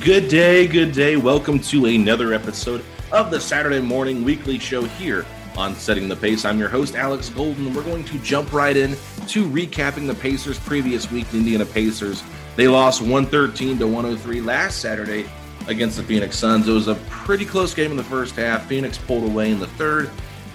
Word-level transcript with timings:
Good 0.00 0.28
day, 0.28 0.66
good 0.66 0.92
day. 0.92 1.18
Welcome 1.18 1.58
to 1.58 1.84
another 1.84 2.32
episode 2.32 2.82
of 3.12 3.30
the 3.30 3.38
Saturday 3.38 3.80
Morning 3.80 4.24
Weekly 4.24 4.58
Show 4.58 4.84
here 4.84 5.26
on 5.58 5.74
Setting 5.74 6.08
the 6.08 6.16
Pace. 6.16 6.46
I'm 6.46 6.58
your 6.58 6.70
host, 6.70 6.94
Alex 6.94 7.28
Golden. 7.28 7.74
We're 7.74 7.82
going 7.82 8.04
to 8.04 8.18
jump 8.20 8.50
right 8.54 8.74
in 8.74 8.92
to 8.92 9.46
recapping 9.46 10.06
the 10.06 10.14
Pacers' 10.14 10.58
previous 10.58 11.10
week, 11.10 11.28
the 11.28 11.36
Indiana 11.36 11.66
Pacers. 11.66 12.22
They 12.56 12.66
lost 12.66 13.02
113 13.02 13.78
to 13.78 13.86
103 13.86 14.40
last 14.40 14.78
Saturday 14.78 15.26
against 15.66 15.98
the 15.98 16.02
Phoenix 16.02 16.38
Suns. 16.38 16.66
It 16.66 16.72
was 16.72 16.88
a 16.88 16.94
pretty 17.10 17.44
close 17.44 17.74
game 17.74 17.90
in 17.90 17.98
the 17.98 18.02
first 18.02 18.36
half. 18.36 18.66
Phoenix 18.66 18.96
pulled 18.96 19.24
away 19.24 19.50
in 19.50 19.60
the 19.60 19.66
third. 19.66 20.08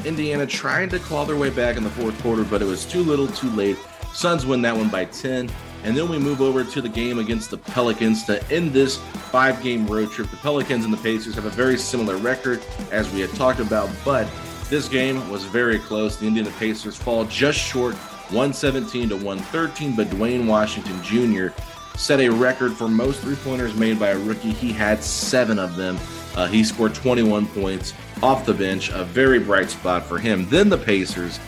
Indiana 0.05 0.47
trying 0.47 0.89
to 0.89 0.97
claw 0.97 1.23
their 1.23 1.37
way 1.37 1.51
back 1.51 1.77
in 1.77 1.83
the 1.83 1.91
fourth 1.91 2.19
quarter, 2.23 2.43
but 2.43 2.63
it 2.63 2.65
was 2.65 2.83
too 2.83 3.03
little, 3.03 3.27
too 3.27 3.51
late. 3.51 3.77
Suns 4.11 4.43
win 4.43 4.63
that 4.63 4.75
one 4.75 4.89
by 4.89 5.05
10. 5.05 5.51
And 5.83 5.95
then 5.95 6.09
we 6.09 6.17
move 6.17 6.41
over 6.41 6.63
to 6.63 6.81
the 6.81 6.89
game 6.89 7.19
against 7.19 7.51
the 7.51 7.57
Pelicans 7.57 8.23
to 8.25 8.43
end 8.51 8.71
this 8.71 8.97
five 9.31 9.61
game 9.61 9.85
road 9.85 10.11
trip. 10.11 10.29
The 10.29 10.37
Pelicans 10.37 10.85
and 10.85 10.93
the 10.93 10.97
Pacers 10.97 11.35
have 11.35 11.45
a 11.45 11.49
very 11.49 11.77
similar 11.77 12.17
record, 12.17 12.63
as 12.91 13.11
we 13.13 13.19
had 13.19 13.31
talked 13.35 13.59
about, 13.59 13.89
but 14.03 14.27
this 14.69 14.87
game 14.89 15.29
was 15.29 15.43
very 15.43 15.77
close. 15.77 16.17
The 16.17 16.25
Indiana 16.25 16.51
Pacers 16.57 16.95
fall 16.95 17.25
just 17.25 17.59
short 17.59 17.95
117 18.31 19.09
to 19.09 19.15
113, 19.15 19.95
but 19.95 20.09
Duane 20.09 20.47
Washington 20.47 21.01
Jr. 21.03 21.47
set 21.95 22.19
a 22.19 22.29
record 22.29 22.73
for 22.73 22.87
most 22.87 23.21
three 23.21 23.35
pointers 23.35 23.75
made 23.75 23.99
by 23.99 24.09
a 24.09 24.17
rookie. 24.17 24.51
He 24.51 24.73
had 24.73 25.03
seven 25.03 25.59
of 25.59 25.75
them. 25.75 25.99
Uh, 26.35 26.47
he 26.47 26.63
scored 26.63 26.95
21 26.95 27.45
points 27.47 27.93
off 28.23 28.45
the 28.45 28.53
bench, 28.53 28.89
a 28.89 29.03
very 29.03 29.37
bright 29.37 29.69
spot 29.69 30.03
for 30.03 30.17
him. 30.17 30.49
Then 30.49 30.69
the 30.69 30.77
Pacers 30.77 31.39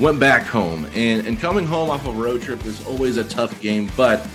went 0.00 0.18
back 0.18 0.42
home. 0.46 0.86
And, 0.94 1.26
and 1.26 1.38
coming 1.38 1.66
home 1.66 1.90
off 1.90 2.06
a 2.06 2.12
road 2.12 2.42
trip 2.42 2.64
is 2.64 2.84
always 2.86 3.18
a 3.18 3.24
tough 3.24 3.60
game, 3.60 3.90
but 3.96 4.26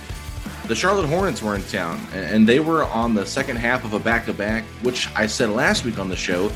the 0.68 0.74
Charlotte 0.74 1.06
Hornets 1.06 1.42
were 1.42 1.54
in 1.54 1.62
town 1.64 2.00
and 2.12 2.48
they 2.48 2.60
were 2.60 2.84
on 2.84 3.14
the 3.14 3.26
second 3.26 3.56
half 3.56 3.84
of 3.84 3.92
a 3.92 3.98
back 3.98 4.26
to 4.26 4.32
back, 4.32 4.64
which 4.82 5.08
I 5.14 5.26
said 5.26 5.50
last 5.50 5.84
week 5.84 5.98
on 5.98 6.08
the 6.08 6.16
show. 6.16 6.50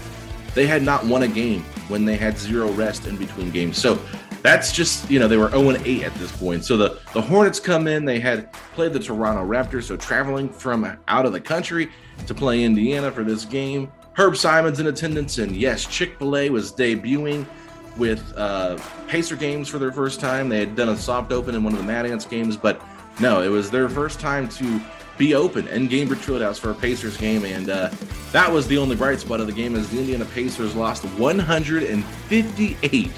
They 0.54 0.66
had 0.66 0.82
not 0.82 1.04
won 1.06 1.22
a 1.22 1.28
game 1.28 1.62
when 1.88 2.04
they 2.04 2.16
had 2.16 2.37
zero 2.37 2.70
rest 2.72 3.06
in 3.06 3.16
between 3.16 3.50
games. 3.50 3.78
So 3.78 4.00
that's 4.43 4.72
just, 4.72 5.09
you 5.10 5.19
know, 5.19 5.28
they 5.28 5.37
were 5.37 5.50
0 5.50 5.76
8 5.84 6.03
at 6.03 6.15
this 6.15 6.32
point. 6.32 6.65
So 6.65 6.76
the, 6.76 6.99
the 7.12 7.20
Hornets 7.20 7.60
come 7.60 7.87
in, 7.87 8.04
they 8.04 8.19
had 8.19 8.53
played 8.75 8.93
the 8.93 8.99
Toronto 8.99 9.47
Raptors, 9.47 9.84
so 9.84 9.97
traveling 9.97 10.49
from 10.49 10.99
out 11.06 11.26
of 11.26 11.32
the 11.32 11.41
country 11.41 11.91
to 12.26 12.34
play 12.34 12.65
Indiana 12.65 13.12
for 13.12 13.22
this 13.22 13.44
game. 13.44 13.93
Herb 14.15 14.37
Simon's 14.37 14.81
in 14.81 14.88
attendance, 14.88 15.38
and 15.38 15.54
yes, 15.54 15.87
Chick 15.87 16.19
fil 16.19 16.37
A 16.37 16.50
was 16.50 16.72
debuting 16.72 17.47
with 17.97 18.33
uh, 18.37 18.78
Pacer 19.09 19.37
games 19.37 19.69
for 19.69 19.78
their 19.78 19.93
first 19.93 20.21
time. 20.21 20.49
They 20.49 20.61
had 20.61 20.77
done 20.77 20.89
a 20.89 20.97
soft 20.97 21.33
open 21.33 21.55
in 21.55 21.62
one 21.62 21.73
of 21.73 21.78
the 21.78 21.84
Mad 21.84 22.06
Ants 22.06 22.25
games, 22.25 22.56
but 22.56 22.81
no, 23.21 23.43
it 23.43 23.49
was 23.49 23.71
their 23.71 23.89
first 23.89 24.21
time 24.21 24.49
to 24.49 24.81
be 25.19 25.34
open 25.34 25.69
in 25.69 25.89
Gainbridge 25.89 26.25
Fieldhouse 26.25 26.59
for 26.59 26.71
a 26.71 26.75
Pacers 26.75 27.19
game, 27.19 27.45
and 27.45 27.69
uh, 27.69 27.91
that 28.33 28.50
was 28.50 28.67
the 28.69 28.79
only 28.79 28.97
bright 28.97 29.21
spot 29.21 29.41
of 29.41 29.47
the 29.47 29.53
game 29.53 29.77
as 29.77 29.91
the 29.91 29.99
Indiana 29.99 30.25
Pacers 30.25 30.75
lost 30.75 31.05
158 31.05 33.11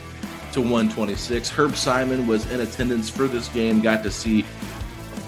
to 0.53 0.61
126. 0.61 1.50
Herb 1.50 1.77
Simon 1.77 2.27
was 2.27 2.50
in 2.50 2.61
attendance 2.61 3.09
for 3.09 3.28
this 3.28 3.49
game, 3.49 3.81
got 3.81 4.03
to 4.03 4.11
see 4.11 4.43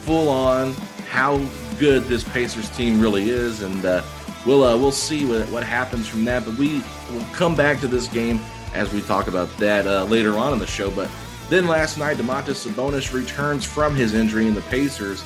full 0.04 0.28
on 0.28 0.72
how 1.08 1.38
good 1.78 2.02
this 2.04 2.24
Pacers 2.24 2.68
team 2.70 3.00
really 3.00 3.30
is, 3.30 3.62
and 3.62 3.84
uh, 3.84 4.02
we'll 4.44 4.64
uh, 4.64 4.76
we'll 4.76 4.90
see 4.90 5.24
what, 5.24 5.48
what 5.50 5.62
happens 5.62 6.08
from 6.08 6.24
that. 6.24 6.44
But 6.44 6.56
we 6.56 6.82
will 7.12 7.24
come 7.32 7.54
back 7.54 7.78
to 7.80 7.86
this 7.86 8.08
game 8.08 8.40
as 8.74 8.92
we 8.92 9.00
talk 9.02 9.28
about 9.28 9.48
that 9.58 9.86
uh, 9.86 10.04
later 10.04 10.36
on 10.36 10.52
in 10.52 10.58
the 10.58 10.66
show. 10.66 10.90
But 10.90 11.10
then 11.48 11.66
last 11.66 11.96
night, 11.96 12.16
Domantas 12.16 12.66
Sabonis 12.66 13.12
returns 13.12 13.64
from 13.64 13.94
his 13.94 14.14
injury, 14.14 14.46
and 14.46 14.56
the 14.56 14.62
Pacers 14.62 15.22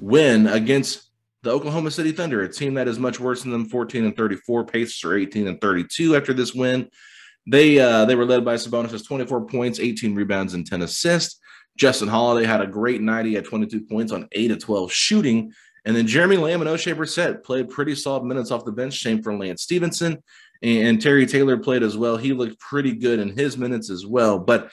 win 0.00 0.46
against 0.48 1.10
the 1.42 1.50
Oklahoma 1.50 1.90
City 1.90 2.10
Thunder, 2.10 2.42
a 2.42 2.48
team 2.48 2.74
that 2.74 2.88
is 2.88 2.98
much 2.98 3.20
worse 3.20 3.42
than 3.42 3.52
them, 3.52 3.66
14 3.66 4.04
and 4.04 4.16
34. 4.16 4.66
Pacers 4.66 5.04
are 5.04 5.16
18 5.16 5.46
and 5.46 5.60
32 5.60 6.16
after 6.16 6.34
this 6.34 6.52
win. 6.52 6.90
They 7.46 7.78
uh, 7.78 8.04
they 8.04 8.14
were 8.14 8.26
led 8.26 8.44
by 8.44 8.56
Sabonis 8.56 9.06
24 9.06 9.46
points, 9.46 9.78
18 9.78 10.14
rebounds, 10.14 10.54
and 10.54 10.66
10 10.66 10.82
assists. 10.82 11.40
Justin 11.76 12.08
Holiday 12.08 12.46
had 12.46 12.60
a 12.60 12.66
great 12.66 13.00
night. 13.00 13.24
He 13.24 13.34
had 13.34 13.44
22 13.44 13.82
points 13.82 14.10
on 14.10 14.28
8 14.32 14.50
of 14.50 14.58
12 14.58 14.92
shooting. 14.92 15.52
And 15.84 15.96
then 15.96 16.08
Jeremy 16.08 16.36
Lamb 16.36 16.60
and 16.60 16.68
Oshae 16.68 16.94
Brissett 16.94 17.44
played 17.44 17.70
pretty 17.70 17.94
solid 17.94 18.24
minutes 18.24 18.50
off 18.50 18.64
the 18.64 18.72
bench. 18.72 19.00
Same 19.00 19.22
for 19.22 19.34
Lance 19.34 19.62
Stephenson 19.62 20.22
and 20.62 21.00
Terry 21.00 21.26
Taylor 21.26 21.56
played 21.56 21.82
as 21.82 21.96
well. 21.96 22.16
He 22.16 22.32
looked 22.32 22.58
pretty 22.60 22.92
good 22.92 23.20
in 23.20 23.36
his 23.36 23.56
minutes 23.56 23.90
as 23.90 24.06
well. 24.06 24.38
But 24.38 24.70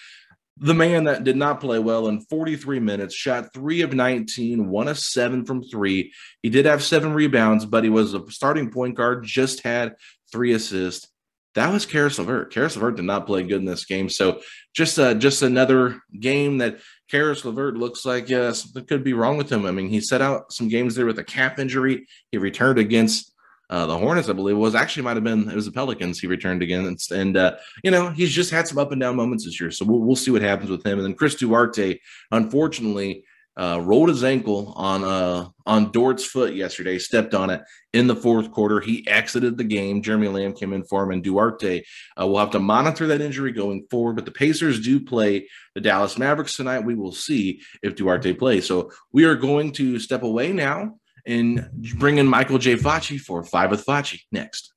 the 0.58 0.74
man 0.74 1.04
that 1.04 1.24
did 1.24 1.36
not 1.36 1.60
play 1.60 1.80
well 1.80 2.08
in 2.08 2.22
43 2.22 2.80
minutes 2.80 3.14
shot 3.14 3.54
three 3.54 3.82
of 3.82 3.94
19, 3.94 4.70
one 4.70 4.88
of 4.88 4.98
seven 4.98 5.46
from 5.46 5.64
three. 5.64 6.14
He 6.42 6.50
did 6.50 6.66
have 6.66 6.84
seven 6.84 7.14
rebounds, 7.14 7.66
but 7.66 7.84
he 7.84 7.90
was 7.90 8.14
a 8.14 8.30
starting 8.32 8.72
point 8.72 8.96
guard, 8.96 9.24
just 9.26 9.64
had 9.64 9.96
three 10.32 10.54
assists. 10.54 11.10
That 11.56 11.72
was 11.72 11.86
Caris 11.86 12.20
LeVert. 12.20 12.52
Caris 12.54 12.76
LeVert 12.76 12.98
did 12.98 13.06
not 13.06 13.26
play 13.26 13.44
good 13.44 13.60
in 13.60 13.66
this 13.66 13.86
game. 13.86 14.10
So 14.10 14.42
just 14.74 15.00
uh, 15.00 15.14
just 15.14 15.42
another 15.42 16.02
game 16.20 16.58
that 16.58 16.80
Caris 17.10 17.46
LeVert 17.46 17.78
looks 17.78 18.06
like 18.06 18.28
yes, 18.30 18.64
that 18.74 18.88
could 18.88 19.04
be 19.04 19.14
wrong 19.14 19.38
with 19.38 19.52
him. 19.52 19.66
I 19.66 19.72
mean, 19.72 19.88
he 19.88 20.02
set 20.02 20.22
out 20.22 20.52
some 20.52 20.68
games 20.68 20.96
there 20.96 21.06
with 21.06 21.20
a 21.20 21.24
calf 21.24 21.60
injury. 21.60 22.08
He 22.32 22.38
returned 22.38 22.80
against 22.80 23.34
uh, 23.70 23.86
the 23.86 23.98
Hornets, 23.98 24.30
I 24.30 24.34
believe, 24.34 24.58
was 24.58 24.76
actually 24.76 25.04
might 25.04 25.18
have 25.18 25.24
been 25.24 25.50
it 25.50 25.56
was 25.56 25.66
the 25.66 25.72
Pelicans. 25.72 26.20
He 26.20 26.28
returned 26.28 26.62
against, 26.62 27.12
and, 27.12 27.36
uh, 27.36 27.56
you 27.84 27.92
know 27.92 28.10
he's 28.10 28.32
just 28.32 28.52
had 28.52 28.68
some 28.68 28.78
up 28.78 28.92
and 28.92 29.02
down 29.02 29.16
moments 29.16 29.46
this 29.46 29.60
year. 29.60 29.72
So 29.72 29.86
we'll, 29.86 30.00
we'll 30.00 30.16
see 30.16 30.32
what 30.32 30.42
happens 30.42 30.70
with 30.70 30.86
him. 30.86 31.00
And 31.00 31.06
then 31.06 31.16
Chris 31.16 31.36
Duarte, 31.36 32.00
unfortunately, 32.32 33.24
uh, 33.58 33.80
rolled 33.82 34.10
his 34.10 34.24
ankle 34.24 34.74
on 34.76 35.04
uh, 35.04 35.48
on 35.66 35.92
Dort's 35.92 36.26
foot 36.26 36.54
yesterday. 36.54 37.00
Stepped 37.00 37.34
on 37.34 37.50
it 37.50 37.62
in 37.94 38.08
the 38.08 38.16
fourth 38.16 38.52
quarter. 38.52 38.82
He 38.82 39.08
exited 39.08 39.58
the 39.58 39.64
game. 39.64 40.02
Jeremy 40.02 40.28
Lamb 40.28 40.54
came 40.54 40.74
in 40.74 40.84
for 40.84 41.04
him, 41.04 41.12
and 41.12 41.24
Duarte 41.24 41.84
uh, 42.20 42.28
will 42.28 42.40
have 42.40 42.52
to 42.52 42.60
monitor 42.60 43.08
that 43.08 43.22
injury 43.22 43.54
going 43.54 43.88
forward. 43.90 44.18
But 44.18 44.26
the 44.26 44.32
Pacers 44.32 44.82
do 44.82 45.00
play 45.00 45.48
the 45.74 45.82
Dallas 45.82 46.18
Mavericks 46.18 46.58
tonight. 46.58 46.80
We 46.80 46.96
will 46.96 47.14
see 47.14 47.62
if 47.82 47.96
Duarte 47.96 48.34
plays. 48.34 48.68
So 48.68 48.92
we 49.14 49.24
are 49.24 49.36
going 49.36 49.72
to 49.74 50.00
step 50.00 50.24
away 50.24 50.52
now 50.52 50.98
and 51.26 51.70
bring 51.98 52.18
in 52.18 52.28
Michael 52.28 52.58
J. 52.58 52.76
Facci 52.76 53.20
for 53.20 53.44
Five 53.44 53.72
with 53.72 53.86
Facci 53.86 54.22
next. 54.32 54.74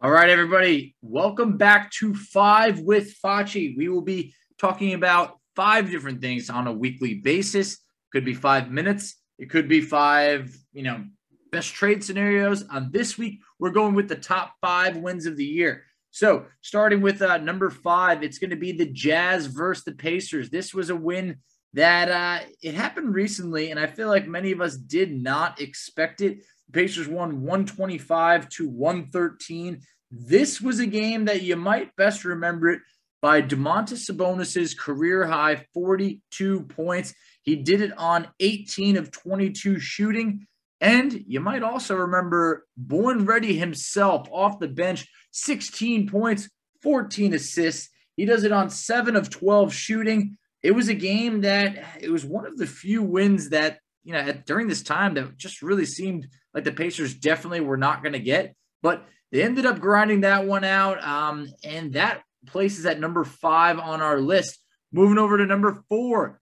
All 0.00 0.10
right, 0.10 0.28
everybody, 0.28 0.94
welcome 1.00 1.56
back 1.56 1.90
to 1.92 2.14
Five 2.14 2.80
with 2.80 3.14
Facci. 3.24 3.76
We 3.76 3.88
will 3.88 4.02
be 4.02 4.34
talking 4.58 4.94
about 4.94 5.38
five 5.56 5.90
different 5.90 6.20
things 6.20 6.50
on 6.50 6.66
a 6.66 6.72
weekly 6.72 7.14
basis. 7.14 7.78
Could 8.12 8.24
be 8.24 8.34
five 8.34 8.70
minutes. 8.70 9.16
It 9.38 9.50
could 9.50 9.68
be 9.68 9.80
five, 9.80 10.56
you 10.72 10.82
know, 10.82 11.04
best 11.50 11.72
trade 11.72 12.04
scenarios. 12.04 12.64
On 12.68 12.90
this 12.92 13.16
week, 13.16 13.40
we're 13.58 13.70
going 13.70 13.94
with 13.94 14.08
the 14.08 14.16
top 14.16 14.54
five 14.60 14.96
wins 14.96 15.26
of 15.26 15.36
the 15.36 15.44
year. 15.44 15.84
So, 16.10 16.46
starting 16.60 17.00
with 17.00 17.22
uh, 17.22 17.38
number 17.38 17.70
five, 17.70 18.22
it's 18.22 18.38
going 18.38 18.50
to 18.50 18.56
be 18.56 18.72
the 18.72 18.86
Jazz 18.86 19.46
versus 19.46 19.84
the 19.84 19.92
Pacers. 19.92 20.50
This 20.50 20.72
was 20.72 20.90
a 20.90 20.96
win 20.96 21.38
that 21.74 22.08
uh, 22.08 22.44
it 22.62 22.74
happened 22.74 23.14
recently, 23.14 23.70
and 23.70 23.78
I 23.78 23.86
feel 23.86 24.08
like 24.08 24.26
many 24.26 24.52
of 24.52 24.60
us 24.60 24.76
did 24.76 25.20
not 25.20 25.60
expect 25.60 26.20
it. 26.20 26.38
The 26.66 26.72
Pacers 26.72 27.08
won 27.08 27.42
125 27.42 28.48
to 28.50 28.68
113. 28.68 29.80
This 30.10 30.60
was 30.60 30.78
a 30.78 30.86
game 30.86 31.24
that 31.24 31.42
you 31.42 31.56
might 31.56 31.94
best 31.96 32.24
remember 32.24 32.70
it 32.70 32.80
by 33.20 33.42
Domantas 33.42 34.04
Sabonis's 34.04 34.74
career 34.74 35.26
high 35.26 35.66
42 35.74 36.62
points. 36.62 37.12
He 37.42 37.56
did 37.56 37.80
it 37.80 37.96
on 37.98 38.28
18 38.38 38.96
of 38.96 39.10
22 39.10 39.80
shooting. 39.80 40.46
And 40.80 41.24
you 41.26 41.40
might 41.40 41.62
also 41.62 41.96
remember 41.96 42.66
Born 42.76 43.24
Ready 43.24 43.56
himself 43.56 44.28
off 44.30 44.60
the 44.60 44.68
bench, 44.68 45.08
16 45.32 46.08
points, 46.08 46.48
14 46.82 47.34
assists. 47.34 47.88
He 48.16 48.26
does 48.26 48.44
it 48.44 48.52
on 48.52 48.70
seven 48.70 49.16
of 49.16 49.30
12 49.30 49.72
shooting. 49.72 50.36
It 50.64 50.74
was 50.74 50.88
a 50.88 50.94
game 50.94 51.42
that 51.42 51.76
it 52.00 52.10
was 52.10 52.24
one 52.24 52.46
of 52.46 52.56
the 52.56 52.66
few 52.66 53.02
wins 53.02 53.50
that, 53.50 53.80
you 54.02 54.14
know, 54.14 54.20
at, 54.20 54.46
during 54.46 54.66
this 54.66 54.82
time 54.82 55.12
that 55.14 55.36
just 55.36 55.60
really 55.60 55.84
seemed 55.84 56.26
like 56.54 56.64
the 56.64 56.72
Pacers 56.72 57.14
definitely 57.14 57.60
were 57.60 57.76
not 57.76 58.02
going 58.02 58.14
to 58.14 58.18
get. 58.18 58.56
But 58.82 59.06
they 59.30 59.42
ended 59.42 59.66
up 59.66 59.78
grinding 59.78 60.22
that 60.22 60.46
one 60.46 60.64
out. 60.64 61.04
Um, 61.04 61.48
and 61.62 61.92
that 61.92 62.22
places 62.46 62.86
at 62.86 62.98
number 62.98 63.24
five 63.24 63.78
on 63.78 64.00
our 64.00 64.18
list. 64.18 64.58
Moving 64.90 65.18
over 65.18 65.36
to 65.36 65.44
number 65.44 65.84
four, 65.90 66.40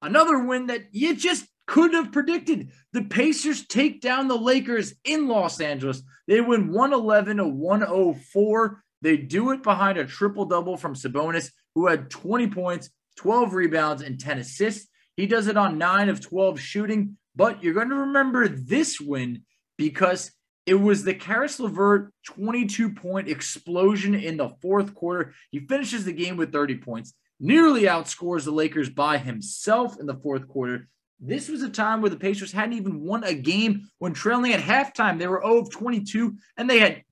another 0.00 0.38
win 0.38 0.68
that 0.68 0.86
you 0.92 1.14
just 1.14 1.44
couldn't 1.66 2.02
have 2.02 2.12
predicted. 2.12 2.70
The 2.94 3.02
Pacers 3.02 3.66
take 3.66 4.00
down 4.00 4.28
the 4.28 4.38
Lakers 4.38 4.94
in 5.04 5.28
Los 5.28 5.60
Angeles. 5.60 6.02
They 6.26 6.40
win 6.40 6.72
111 6.72 7.36
to 7.36 7.46
104. 7.46 8.82
They 9.02 9.16
do 9.18 9.50
it 9.50 9.62
behind 9.62 9.98
a 9.98 10.06
triple 10.06 10.46
double 10.46 10.78
from 10.78 10.94
Sabonis, 10.94 11.50
who 11.74 11.88
had 11.88 12.10
20 12.10 12.46
points, 12.48 12.90
12 13.16 13.54
rebounds, 13.54 14.02
and 14.02 14.18
10 14.18 14.38
assists. 14.38 14.88
He 15.16 15.26
does 15.26 15.46
it 15.46 15.56
on 15.56 15.78
9 15.78 16.08
of 16.08 16.20
12 16.20 16.60
shooting. 16.60 17.16
But 17.36 17.62
you're 17.62 17.74
going 17.74 17.90
to 17.90 17.96
remember 17.96 18.48
this 18.48 19.00
win 19.00 19.42
because 19.78 20.32
it 20.66 20.74
was 20.74 21.04
the 21.04 21.14
Caris 21.14 21.58
LeVert 21.58 22.12
22 22.26 22.90
point 22.90 23.28
explosion 23.28 24.14
in 24.14 24.36
the 24.36 24.50
fourth 24.60 24.94
quarter. 24.94 25.32
He 25.50 25.60
finishes 25.60 26.04
the 26.04 26.12
game 26.12 26.36
with 26.36 26.52
30 26.52 26.76
points, 26.78 27.14
nearly 27.38 27.82
outscores 27.82 28.44
the 28.44 28.50
Lakers 28.50 28.90
by 28.90 29.18
himself 29.18 29.98
in 29.98 30.06
the 30.06 30.16
fourth 30.16 30.48
quarter. 30.48 30.88
This 31.18 31.48
was 31.48 31.62
a 31.62 31.68
time 31.68 32.00
where 32.00 32.10
the 32.10 32.16
Pacers 32.16 32.52
hadn't 32.52 32.74
even 32.74 33.00
won 33.00 33.24
a 33.24 33.34
game 33.34 33.88
when 33.98 34.14
trailing 34.14 34.52
at 34.52 34.60
halftime. 34.60 35.18
They 35.18 35.26
were 35.26 35.42
0 35.42 35.58
of 35.58 35.70
22, 35.70 36.36
and 36.56 36.68
they 36.68 36.78
had 36.78 37.02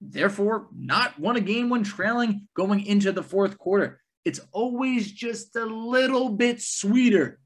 therefore 0.00 0.68
not 0.76 1.18
won 1.18 1.36
a 1.36 1.40
game 1.40 1.68
when 1.68 1.82
trailing 1.82 2.46
going 2.54 2.84
into 2.84 3.10
the 3.10 3.22
fourth 3.22 3.58
quarter. 3.58 4.00
It's 4.24 4.40
always 4.52 5.10
just 5.10 5.56
a 5.56 5.64
little 5.64 6.30
bit 6.30 6.60
sweeter 6.60 7.38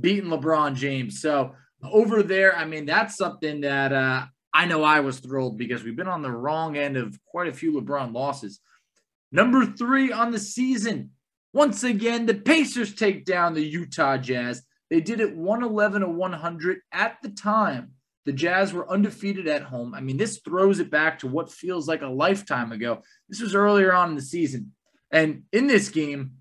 beating 0.00 0.30
LeBron 0.30 0.74
James. 0.74 1.20
So 1.20 1.54
over 1.84 2.22
there, 2.22 2.56
I 2.56 2.64
mean, 2.64 2.86
that's 2.86 3.16
something 3.16 3.60
that 3.60 3.92
uh, 3.92 4.26
I 4.52 4.64
know 4.66 4.82
I 4.82 5.00
was 5.00 5.20
thrilled 5.20 5.58
because 5.58 5.84
we've 5.84 5.96
been 5.96 6.08
on 6.08 6.22
the 6.22 6.30
wrong 6.30 6.76
end 6.76 6.96
of 6.96 7.18
quite 7.26 7.48
a 7.48 7.52
few 7.52 7.72
LeBron 7.72 8.12
losses. 8.12 8.60
Number 9.30 9.66
three 9.66 10.12
on 10.12 10.30
the 10.30 10.38
season. 10.38 11.10
Once 11.52 11.84
again, 11.84 12.26
the 12.26 12.34
Pacers 12.34 12.94
take 12.94 13.24
down 13.24 13.54
the 13.54 13.64
Utah 13.64 14.16
Jazz. 14.16 14.62
They 14.90 15.00
did 15.00 15.20
it 15.20 15.36
111 15.36 16.02
to 16.02 16.08
100 16.08 16.78
at 16.92 17.16
the 17.22 17.30
time. 17.30 17.92
The 18.24 18.32
Jazz 18.32 18.72
were 18.72 18.90
undefeated 18.90 19.46
at 19.46 19.62
home. 19.62 19.94
I 19.94 20.00
mean, 20.00 20.16
this 20.16 20.40
throws 20.44 20.80
it 20.80 20.90
back 20.90 21.20
to 21.20 21.28
what 21.28 21.50
feels 21.50 21.86
like 21.86 22.02
a 22.02 22.08
lifetime 22.08 22.72
ago. 22.72 23.02
This 23.28 23.40
was 23.40 23.54
earlier 23.54 23.92
on 23.92 24.10
in 24.10 24.16
the 24.16 24.22
season. 24.22 24.72
And 25.10 25.44
in 25.52 25.66
this 25.66 25.88
game, 25.88 26.32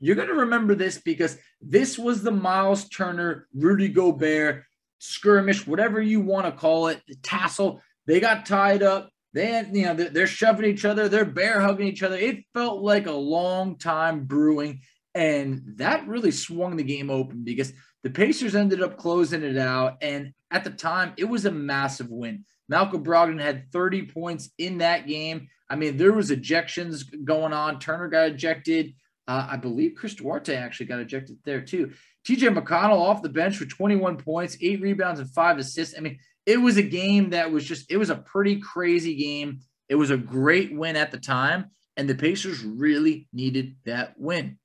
you're 0.00 0.16
going 0.16 0.28
to 0.28 0.34
remember 0.34 0.74
this 0.74 0.98
because 0.98 1.36
this 1.60 1.98
was 1.98 2.22
the 2.22 2.30
Miles 2.30 2.88
Turner, 2.88 3.48
Rudy 3.52 3.88
Gobert 3.88 4.64
skirmish, 4.98 5.66
whatever 5.66 6.00
you 6.00 6.20
want 6.20 6.46
to 6.46 6.52
call 6.52 6.88
it, 6.88 7.00
the 7.06 7.14
tassel. 7.16 7.80
They 8.06 8.20
got 8.20 8.46
tied 8.46 8.82
up. 8.82 9.10
They 9.34 9.64
you 9.72 9.84
know, 9.84 9.94
they're, 9.94 10.08
they're 10.08 10.26
shoving 10.26 10.64
each 10.64 10.84
other, 10.84 11.08
they're 11.08 11.24
bear 11.24 11.60
hugging 11.60 11.86
each 11.86 12.02
other. 12.02 12.16
It 12.16 12.44
felt 12.54 12.82
like 12.82 13.06
a 13.06 13.12
long 13.12 13.78
time 13.78 14.24
brewing. 14.24 14.80
And 15.14 15.62
that 15.76 16.06
really 16.06 16.30
swung 16.30 16.76
the 16.76 16.82
game 16.82 17.10
open 17.10 17.44
because 17.44 17.72
the 18.02 18.10
Pacers 18.10 18.54
ended 18.54 18.82
up 18.82 18.96
closing 18.96 19.42
it 19.42 19.58
out. 19.58 19.98
And 20.00 20.32
at 20.50 20.64
the 20.64 20.70
time, 20.70 21.12
it 21.16 21.24
was 21.24 21.44
a 21.44 21.50
massive 21.50 22.08
win. 22.08 22.44
Malcolm 22.68 23.04
Brogdon 23.04 23.40
had 23.40 23.72
30 23.72 24.06
points 24.06 24.50
in 24.58 24.78
that 24.78 25.06
game. 25.06 25.48
I 25.70 25.76
mean, 25.76 25.96
there 25.96 26.12
was 26.12 26.30
ejections 26.30 27.04
going 27.24 27.52
on. 27.52 27.78
Turner 27.78 28.08
got 28.08 28.28
ejected. 28.28 28.94
Uh, 29.26 29.46
I 29.50 29.56
believe 29.56 29.94
Chris 29.96 30.14
Duarte 30.14 30.54
actually 30.54 30.86
got 30.86 31.00
ejected 31.00 31.38
there 31.44 31.60
too. 31.60 31.92
TJ 32.26 32.56
McConnell 32.56 33.00
off 33.00 33.22
the 33.22 33.28
bench 33.28 33.56
for 33.56 33.66
21 33.66 34.16
points, 34.16 34.56
eight 34.60 34.80
rebounds, 34.80 35.20
and 35.20 35.30
five 35.30 35.58
assists. 35.58 35.94
I 35.96 36.00
mean, 36.00 36.18
it 36.46 36.56
was 36.56 36.76
a 36.78 36.82
game 36.82 37.30
that 37.30 37.50
was 37.50 37.64
just, 37.64 37.90
it 37.90 37.98
was 37.98 38.10
a 38.10 38.16
pretty 38.16 38.60
crazy 38.60 39.16
game. 39.16 39.60
It 39.88 39.96
was 39.96 40.10
a 40.10 40.16
great 40.16 40.74
win 40.74 40.96
at 40.96 41.10
the 41.10 41.18
time, 41.18 41.70
and 41.96 42.08
the 42.08 42.14
Pacers 42.14 42.62
really 42.62 43.28
needed 43.32 43.76
that 43.84 44.14
win. 44.18 44.58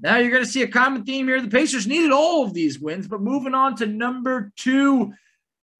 Now 0.00 0.16
you're 0.16 0.30
going 0.30 0.44
to 0.44 0.50
see 0.50 0.62
a 0.62 0.68
common 0.68 1.04
theme 1.04 1.28
here. 1.28 1.40
The 1.40 1.48
Pacers 1.48 1.86
needed 1.86 2.12
all 2.12 2.44
of 2.44 2.54
these 2.54 2.78
wins, 2.78 3.08
but 3.08 3.20
moving 3.20 3.54
on 3.54 3.76
to 3.76 3.86
number 3.86 4.52
two, 4.56 5.12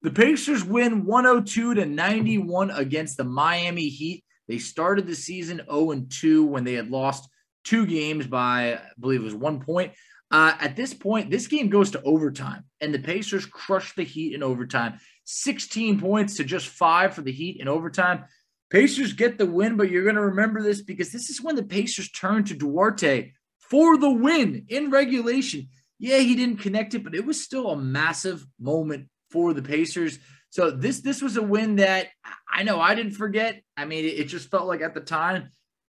the 0.07 0.13
Pacers 0.13 0.63
win 0.63 1.05
102 1.05 1.73
to 1.73 1.85
91 1.85 2.71
against 2.71 3.17
the 3.17 3.25
Miami 3.25 3.89
Heat. 3.89 4.23
They 4.47 4.57
started 4.57 5.05
the 5.05 5.13
season 5.13 5.59
0 5.69 6.05
2 6.09 6.45
when 6.45 6.63
they 6.63 6.75
had 6.75 6.89
lost 6.89 7.27
two 7.65 7.85
games 7.85 8.25
by, 8.25 8.75
I 8.75 8.79
believe 8.97 9.19
it 9.19 9.25
was 9.25 9.35
one 9.35 9.59
point. 9.59 9.91
Uh, 10.31 10.53
at 10.61 10.77
this 10.77 10.93
point, 10.93 11.29
this 11.29 11.47
game 11.47 11.67
goes 11.67 11.91
to 11.91 12.01
overtime, 12.03 12.63
and 12.79 12.93
the 12.93 12.99
Pacers 12.99 13.45
crush 13.45 13.95
the 13.95 14.05
Heat 14.05 14.33
in 14.33 14.43
overtime. 14.43 14.97
16 15.25 15.99
points 15.99 16.37
to 16.37 16.45
just 16.45 16.69
five 16.69 17.13
for 17.13 17.21
the 17.21 17.33
Heat 17.33 17.59
in 17.59 17.67
overtime. 17.67 18.23
Pacers 18.69 19.11
get 19.11 19.37
the 19.37 19.45
win, 19.45 19.75
but 19.75 19.91
you're 19.91 20.05
going 20.05 20.15
to 20.15 20.21
remember 20.21 20.61
this 20.61 20.83
because 20.83 21.11
this 21.11 21.29
is 21.29 21.41
when 21.41 21.57
the 21.57 21.63
Pacers 21.63 22.09
turn 22.11 22.45
to 22.45 22.53
Duarte 22.53 23.33
for 23.59 23.97
the 23.97 24.11
win 24.11 24.67
in 24.69 24.89
regulation. 24.89 25.67
Yeah, 25.99 26.19
he 26.19 26.33
didn't 26.33 26.61
connect 26.61 26.93
it, 26.93 27.03
but 27.03 27.13
it 27.13 27.25
was 27.25 27.43
still 27.43 27.71
a 27.71 27.77
massive 27.77 28.47
moment 28.57 29.09
for 29.31 29.53
the 29.53 29.61
Pacers. 29.61 30.19
So 30.49 30.71
this 30.71 31.01
this 31.01 31.21
was 31.21 31.37
a 31.37 31.43
win 31.43 31.77
that 31.77 32.07
I 32.51 32.63
know 32.63 32.79
I 32.79 32.95
didn't 32.95 33.13
forget. 33.13 33.61
I 33.75 33.85
mean, 33.85 34.05
it, 34.05 34.19
it 34.19 34.27
just 34.27 34.49
felt 34.49 34.67
like 34.67 34.81
at 34.81 34.93
the 34.93 35.01
time 35.01 35.49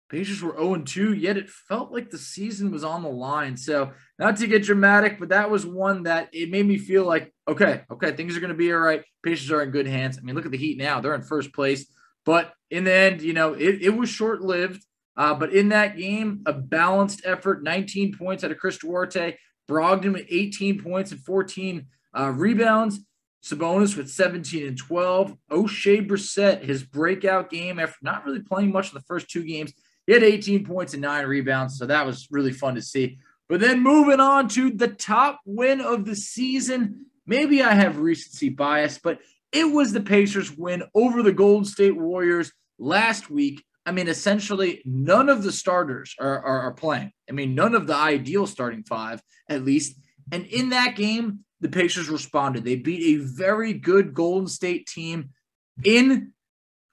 Pacers 0.09 0.41
were 0.41 0.53
0-2, 0.53 1.19
yet 1.19 1.35
it 1.35 1.49
felt 1.49 1.91
like 1.91 2.11
the 2.11 2.17
season 2.17 2.71
was 2.71 2.83
on 2.83 3.01
the 3.01 3.09
line. 3.09 3.57
So 3.57 3.91
not 4.19 4.37
to 4.37 4.47
get 4.47 4.63
dramatic, 4.63 5.19
but 5.19 5.29
that 5.29 5.49
was 5.49 5.65
one 5.65 6.03
that 6.03 6.29
it 6.31 6.51
made 6.51 6.65
me 6.65 6.77
feel 6.77 7.05
like, 7.05 7.33
okay, 7.47 7.81
okay, 7.91 8.11
things 8.11 8.37
are 8.37 8.39
going 8.39 8.51
to 8.51 8.55
be 8.55 8.71
all 8.71 8.79
right. 8.79 9.03
Pacers 9.23 9.51
are 9.51 9.63
in 9.63 9.71
good 9.71 9.87
hands. 9.87 10.17
I 10.17 10.21
mean, 10.21 10.35
look 10.35 10.45
at 10.45 10.51
the 10.51 10.57
Heat 10.57 10.77
now; 10.77 11.01
they're 11.01 11.15
in 11.15 11.23
first 11.23 11.53
place. 11.53 11.87
But 12.23 12.53
in 12.69 12.83
the 12.83 12.93
end, 12.93 13.21
you 13.21 13.33
know, 13.33 13.53
it, 13.53 13.81
it 13.81 13.89
was 13.89 14.09
short 14.09 14.41
lived. 14.41 14.83
Uh, 15.17 15.33
but 15.33 15.53
in 15.53 15.69
that 15.69 15.97
game, 15.97 16.41
a 16.45 16.53
balanced 16.53 17.21
effort 17.23 17.63
19 17.63 18.17
points 18.17 18.43
out 18.43 18.51
of 18.51 18.57
Chris 18.57 18.77
Duarte, 18.77 19.37
Brogdon 19.67 20.13
with 20.13 20.25
18 20.29 20.81
points 20.81 21.11
and 21.11 21.21
14 21.21 21.87
uh, 22.17 22.31
rebounds, 22.31 22.99
Sabonis 23.45 23.95
with 23.95 24.09
17 24.09 24.65
and 24.65 24.77
12. 24.77 25.35
Oshae 25.51 26.07
Brissett, 26.07 26.63
his 26.63 26.83
breakout 26.83 27.49
game 27.49 27.79
after 27.79 27.97
not 28.01 28.25
really 28.25 28.41
playing 28.41 28.71
much 28.71 28.89
in 28.89 28.95
the 28.95 29.03
first 29.07 29.29
two 29.29 29.43
games, 29.43 29.73
he 30.07 30.13
had 30.13 30.23
18 30.23 30.65
points 30.65 30.93
and 30.93 31.01
nine 31.01 31.25
rebounds. 31.25 31.77
So 31.77 31.85
that 31.85 32.05
was 32.05 32.27
really 32.31 32.51
fun 32.51 32.75
to 32.75 32.81
see. 32.81 33.17
But 33.47 33.59
then 33.59 33.83
moving 33.83 34.19
on 34.19 34.47
to 34.49 34.71
the 34.71 34.87
top 34.87 35.39
win 35.45 35.79
of 35.81 36.05
the 36.05 36.15
season. 36.15 37.05
Maybe 37.27 37.61
I 37.61 37.73
have 37.73 37.99
recency 37.99 38.49
bias, 38.49 38.99
but 39.01 39.19
it 39.51 39.65
was 39.65 39.93
the 39.93 40.01
Pacers 40.01 40.51
win 40.51 40.83
over 40.95 41.21
the 41.21 41.31
Golden 41.31 41.65
State 41.65 41.95
Warriors 41.95 42.51
last 42.79 43.29
week 43.29 43.63
I 43.85 43.91
mean, 43.91 44.07
essentially, 44.07 44.81
none 44.83 45.29
of 45.29 45.43
the 45.43 45.51
starters 45.51 46.15
are, 46.19 46.39
are, 46.43 46.61
are, 46.61 46.73
playing. 46.73 47.11
I 47.29 47.33
mean, 47.33 47.53
none 47.53 47.75
of 47.75 47.85
the 47.85 47.95
ideal 47.95 48.47
starting 48.47 48.83
five, 48.83 49.21
at 49.47 49.63
least. 49.63 49.99
And 50.31 50.45
in 50.47 50.69
that 50.69 50.95
game, 50.95 51.44
the 51.61 51.69
Pacers 51.69 52.09
responded. 52.09 52.63
They 52.63 52.75
beat 52.75 53.15
a 53.15 53.23
very 53.23 53.73
good 53.73 54.13
Golden 54.13 54.47
State 54.47 54.87
team 54.87 55.29
in 55.83 56.33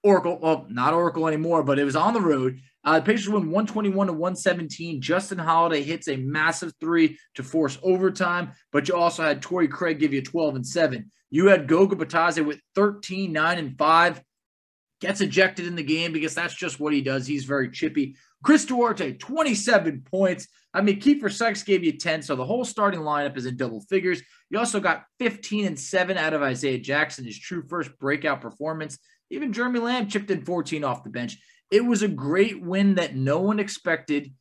Oracle. 0.03 0.39
Well, 0.41 0.67
not 0.69 0.95
Oracle 0.95 1.29
anymore, 1.29 1.63
but 1.63 1.79
it 1.79 1.85
was 1.85 1.97
on 1.97 2.15
the 2.15 2.21
road. 2.21 2.61
Uh, 2.85 2.99
the 2.99 3.05
Pacers 3.05 3.29
won 3.29 3.51
121 3.51 4.09
to 4.09 4.13
117. 4.13 5.01
Justin 5.01 5.39
Holiday 5.39 5.83
hits 5.83 6.09
a 6.09 6.17
massive 6.17 6.73
three 6.81 7.19
to 7.35 7.43
force 7.43 7.79
overtime, 7.83 8.53
but 8.73 8.89
you 8.89 8.97
also 8.97 9.23
had 9.23 9.41
Torrey 9.41 9.69
Craig 9.69 10.01
give 10.01 10.13
you 10.13 10.23
12 10.23 10.57
and 10.57 10.67
7. 10.67 11.11
You 11.31 11.47
had 11.47 11.69
Goga 11.69 11.97
Bitadze 11.97 12.45
with 12.45 12.61
13, 12.75 13.33
9, 13.33 13.59
and 13.59 13.79
5 13.79 14.23
gets 15.01 15.21
ejected 15.21 15.67
in 15.67 15.77
the 15.77 15.83
game 15.83 16.13
because 16.13 16.35
that's 16.35 16.55
just 16.55 16.81
what 16.81 16.93
he 16.93 17.03
does. 17.03 17.27
He's 17.27 17.45
very 17.45 17.71
chippy. 17.71 18.17
Chris 18.43 18.65
Duarte, 18.65 19.13
27 19.15 20.03
points. 20.11 20.49
I 20.75 20.81
mean, 20.81 21.01
Keifer 21.01 21.33
Sykes 21.33 21.63
gave 21.63 21.85
you 21.85 21.99
10, 21.99 22.23
so 22.23 22.35
the 22.35 22.45
whole 22.45 22.65
starting 22.65 23.01
lineup 23.01 23.37
is 23.37 23.47
in 23.47 23.57
double 23.57 23.83
figures. 23.83 24.23
You 24.51 24.59
also 24.59 24.81
got 24.81 25.05
15 25.19 25.67
and 25.67 25.79
7 25.79 26.17
out 26.17 26.35
of 26.35 26.43
Isaiah 26.43 26.79
Jackson, 26.79 27.25
his 27.25 27.39
true 27.39 27.63
first 27.69 27.97
breakout 27.99 28.41
performance. 28.41 28.99
Even 29.31 29.53
Jeremy 29.53 29.81
Lamb 29.81 30.09
chipped 30.09 30.31
in 30.31 30.45
14 30.45 30.85
off 30.85 31.05
the 31.05 31.11
bench. 31.11 31.39
it 31.71 31.85
was 31.85 32.03
a 32.03 32.09
great 32.09 32.61
win 32.61 32.97
that 32.97 33.15
no 33.15 33.41
one 33.41 33.59
expected 33.59 34.33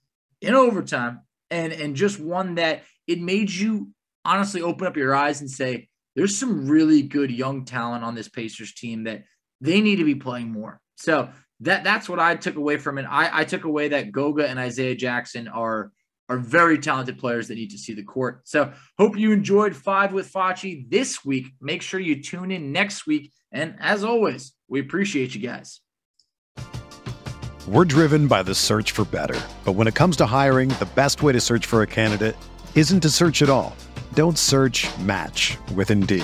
in 0.42 0.54
overtime 0.56 1.22
and 1.50 1.72
and 1.72 1.96
just 1.96 2.20
one 2.20 2.56
that 2.56 2.84
it 3.08 3.20
made 3.20 3.52
you 3.52 3.90
honestly 4.26 4.62
open 4.62 4.88
up 4.88 4.98
your 4.98 5.16
eyes 5.16 5.42
and 5.42 5.50
say 5.50 5.88
there's 6.16 6.38
some 6.38 6.68
really 6.68 7.02
good 7.02 7.32
young 7.32 7.66
talent 7.66 8.04
on 8.04 8.16
this 8.16 8.28
Pacers 8.28 8.74
team 8.74 9.04
that 9.04 9.24
they 9.60 9.82
need 9.82 9.98
to 9.98 10.04
be 10.04 10.16
playing 10.16 10.52
more. 10.52 10.82
So 10.96 11.30
that 11.62 11.84
that's 11.84 12.10
what 12.10 12.20
I 12.20 12.36
took 12.36 12.56
away 12.56 12.78
from 12.78 12.98
it. 12.98 13.06
I, 13.10 13.42
I 13.42 13.44
took 13.46 13.64
away 13.64 13.90
that 13.90 14.12
Goga 14.12 14.48
and 14.48 14.60
Isaiah 14.60 14.96
Jackson 14.96 15.48
are 15.48 15.92
are 16.30 16.38
very 16.38 16.78
talented 16.78 17.20
players 17.20 17.50
that 17.50 17.56
need 17.56 17.72
to 17.72 17.78
see 17.78 17.94
the 17.94 18.04
court. 18.04 18.42
So 18.46 18.72
hope 18.98 19.18
you 19.18 19.34
enjoyed 19.34 19.76
five 19.76 20.14
with 20.14 20.32
Facci 20.32 20.90
this 20.90 21.26
week. 21.26 21.48
Make 21.60 21.82
sure 21.82 22.00
you 22.00 22.22
tune 22.24 22.52
in 22.52 22.72
next 22.72 23.06
week. 23.06 23.34
And 23.52 23.76
as 23.80 24.06
always, 24.06 24.54
we 24.70 24.80
appreciate 24.80 25.36
you 25.36 25.42
guys. 25.42 25.82
We're 27.68 27.86
driven 27.86 28.28
by 28.28 28.44
the 28.44 28.56
search 28.56 28.92
for 28.94 29.04
better. 29.04 29.40
But 29.66 29.74
when 29.74 29.88
it 29.88 29.94
comes 29.94 30.16
to 30.18 30.26
hiring, 30.26 30.70
the 30.70 30.90
best 30.96 31.22
way 31.22 31.34
to 31.34 31.42
search 31.42 31.66
for 31.66 31.82
a 31.82 31.88
candidate 31.88 32.38
isn't 32.76 33.02
to 33.02 33.10
search 33.10 33.42
at 33.42 33.50
all. 33.50 33.76
Don't 34.14 34.38
search 34.38 34.88
match 35.00 35.58
with 35.76 35.92
Indeed. 35.92 36.24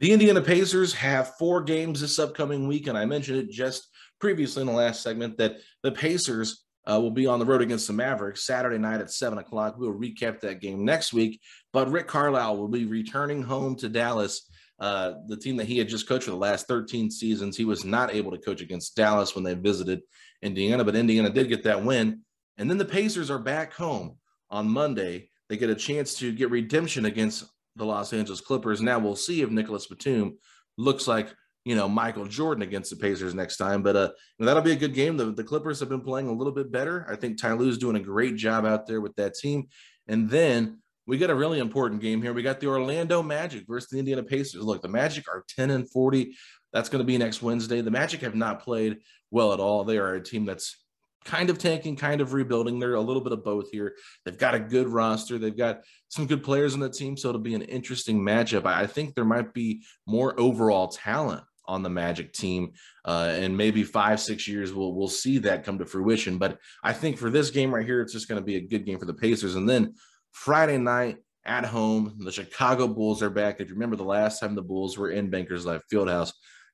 The 0.00 0.12
Indiana 0.12 0.40
Pacers 0.40 0.94
have 0.94 1.36
four 1.36 1.62
games 1.62 2.00
this 2.00 2.18
upcoming 2.18 2.66
week, 2.66 2.86
and 2.86 2.96
I 2.96 3.04
mentioned 3.04 3.38
it 3.38 3.50
just 3.50 3.86
previously 4.18 4.62
in 4.62 4.66
the 4.66 4.72
last 4.72 5.02
segment 5.02 5.36
that 5.36 5.58
the 5.82 5.92
Pacers 5.92 6.64
uh, 6.90 6.98
will 6.98 7.10
be 7.10 7.26
on 7.26 7.38
the 7.38 7.44
road 7.44 7.60
against 7.60 7.86
the 7.86 7.92
Mavericks 7.92 8.46
Saturday 8.46 8.78
night 8.78 9.02
at 9.02 9.10
7 9.10 9.36
o'clock. 9.38 9.76
We'll 9.76 9.92
recap 9.92 10.40
that 10.40 10.60
game 10.60 10.86
next 10.86 11.12
week, 11.12 11.38
but 11.72 11.90
Rick 11.90 12.06
Carlisle 12.08 12.56
will 12.56 12.68
be 12.68 12.86
returning 12.86 13.42
home 13.42 13.76
to 13.76 13.88
Dallas 13.90 14.50
uh, 14.80 15.16
the 15.26 15.36
team 15.36 15.58
that 15.58 15.66
he 15.66 15.76
had 15.76 15.88
just 15.88 16.08
coached 16.08 16.24
for 16.24 16.30
the 16.30 16.36
last 16.38 16.66
13 16.66 17.10
seasons. 17.10 17.54
He 17.54 17.66
was 17.66 17.84
not 17.84 18.14
able 18.14 18.30
to 18.30 18.38
coach 18.38 18.62
against 18.62 18.96
Dallas 18.96 19.34
when 19.34 19.44
they 19.44 19.52
visited 19.52 20.00
Indiana, 20.40 20.84
but 20.84 20.96
Indiana 20.96 21.28
did 21.28 21.48
get 21.48 21.62
that 21.64 21.84
win. 21.84 22.22
And 22.56 22.70
then 22.70 22.78
the 22.78 22.86
Pacers 22.86 23.30
are 23.30 23.38
back 23.38 23.74
home 23.74 24.16
on 24.50 24.70
Monday. 24.70 25.28
They 25.50 25.58
get 25.58 25.68
a 25.68 25.74
chance 25.74 26.14
to 26.20 26.32
get 26.32 26.50
redemption 26.50 27.04
against 27.04 27.44
the 27.76 27.84
Los 27.84 28.12
Angeles 28.12 28.40
Clippers. 28.40 28.80
Now 28.80 28.98
we'll 28.98 29.16
see 29.16 29.42
if 29.42 29.50
Nicolas 29.50 29.86
Batum 29.86 30.38
looks 30.76 31.06
like 31.06 31.34
you 31.64 31.74
know 31.74 31.88
Michael 31.88 32.26
Jordan 32.26 32.62
against 32.62 32.90
the 32.90 32.96
Pacers 32.96 33.34
next 33.34 33.56
time. 33.56 33.82
But 33.82 33.96
uh, 33.96 34.10
that'll 34.38 34.62
be 34.62 34.72
a 34.72 34.76
good 34.76 34.94
game. 34.94 35.16
The, 35.16 35.26
the 35.26 35.44
Clippers 35.44 35.80
have 35.80 35.88
been 35.88 36.00
playing 36.00 36.28
a 36.28 36.32
little 36.32 36.52
bit 36.52 36.72
better. 36.72 37.06
I 37.08 37.16
think 37.16 37.40
Ty 37.40 37.54
Lue's 37.54 37.78
doing 37.78 37.96
a 37.96 38.00
great 38.00 38.36
job 38.36 38.64
out 38.64 38.86
there 38.86 39.00
with 39.00 39.14
that 39.16 39.34
team. 39.34 39.68
And 40.08 40.28
then 40.28 40.78
we 41.06 41.18
got 41.18 41.30
a 41.30 41.34
really 41.34 41.58
important 41.58 42.00
game 42.00 42.22
here. 42.22 42.32
We 42.32 42.42
got 42.42 42.60
the 42.60 42.68
Orlando 42.68 43.22
Magic 43.22 43.64
versus 43.66 43.90
the 43.90 43.98
Indiana 43.98 44.22
Pacers. 44.22 44.62
Look, 44.62 44.82
the 44.82 44.88
Magic 44.88 45.28
are 45.28 45.44
10 45.56 45.70
and 45.70 45.90
40. 45.90 46.36
That's 46.72 46.88
going 46.88 47.00
to 47.00 47.06
be 47.06 47.18
next 47.18 47.42
Wednesday. 47.42 47.80
The 47.80 47.90
Magic 47.90 48.20
have 48.20 48.34
not 48.34 48.62
played 48.62 48.98
well 49.30 49.52
at 49.52 49.60
all. 49.60 49.84
They 49.84 49.98
are 49.98 50.14
a 50.14 50.22
team 50.22 50.44
that's 50.44 50.76
kind 51.24 51.50
of 51.50 51.58
tanking, 51.58 51.96
kind 51.96 52.20
of 52.20 52.32
rebuilding. 52.32 52.78
They're 52.78 52.94
a 52.94 53.00
little 53.00 53.22
bit 53.22 53.32
of 53.32 53.44
both 53.44 53.70
here. 53.70 53.94
They've 54.24 54.38
got 54.38 54.54
a 54.54 54.60
good 54.60 54.88
roster. 54.88 55.38
They've 55.38 55.56
got 55.56 55.80
some 56.08 56.26
good 56.26 56.42
players 56.42 56.74
on 56.74 56.80
the 56.80 56.88
team, 56.88 57.16
so 57.16 57.28
it'll 57.28 57.40
be 57.40 57.54
an 57.54 57.62
interesting 57.62 58.20
matchup. 58.20 58.64
I 58.64 58.86
think 58.86 59.14
there 59.14 59.24
might 59.24 59.52
be 59.52 59.82
more 60.06 60.38
overall 60.38 60.88
talent 60.88 61.42
on 61.66 61.82
the 61.82 61.90
Magic 61.90 62.32
team, 62.32 62.72
uh, 63.04 63.32
and 63.34 63.56
maybe 63.56 63.84
five, 63.84 64.20
six 64.20 64.48
years 64.48 64.72
we'll 64.72 64.94
we'll 64.94 65.08
see 65.08 65.38
that 65.38 65.64
come 65.64 65.78
to 65.78 65.86
fruition. 65.86 66.36
But 66.36 66.58
I 66.82 66.92
think 66.92 67.16
for 67.16 67.30
this 67.30 67.50
game 67.50 67.72
right 67.72 67.86
here, 67.86 68.00
it's 68.00 68.12
just 68.12 68.28
going 68.28 68.40
to 68.40 68.44
be 68.44 68.56
a 68.56 68.66
good 68.66 68.84
game 68.84 68.98
for 68.98 69.06
the 69.06 69.14
Pacers. 69.14 69.54
And 69.54 69.68
then 69.68 69.94
Friday 70.32 70.78
night 70.78 71.18
at 71.44 71.64
home, 71.64 72.16
the 72.18 72.32
Chicago 72.32 72.88
Bulls 72.88 73.22
are 73.22 73.30
back. 73.30 73.60
If 73.60 73.68
you 73.68 73.74
remember 73.74 73.96
the 73.96 74.04
last 74.04 74.40
time 74.40 74.54
the 74.54 74.62
Bulls 74.62 74.98
were 74.98 75.10
in 75.10 75.30
Bankers 75.30 75.64
Life 75.64 75.82
Fieldhouse, 75.92 76.32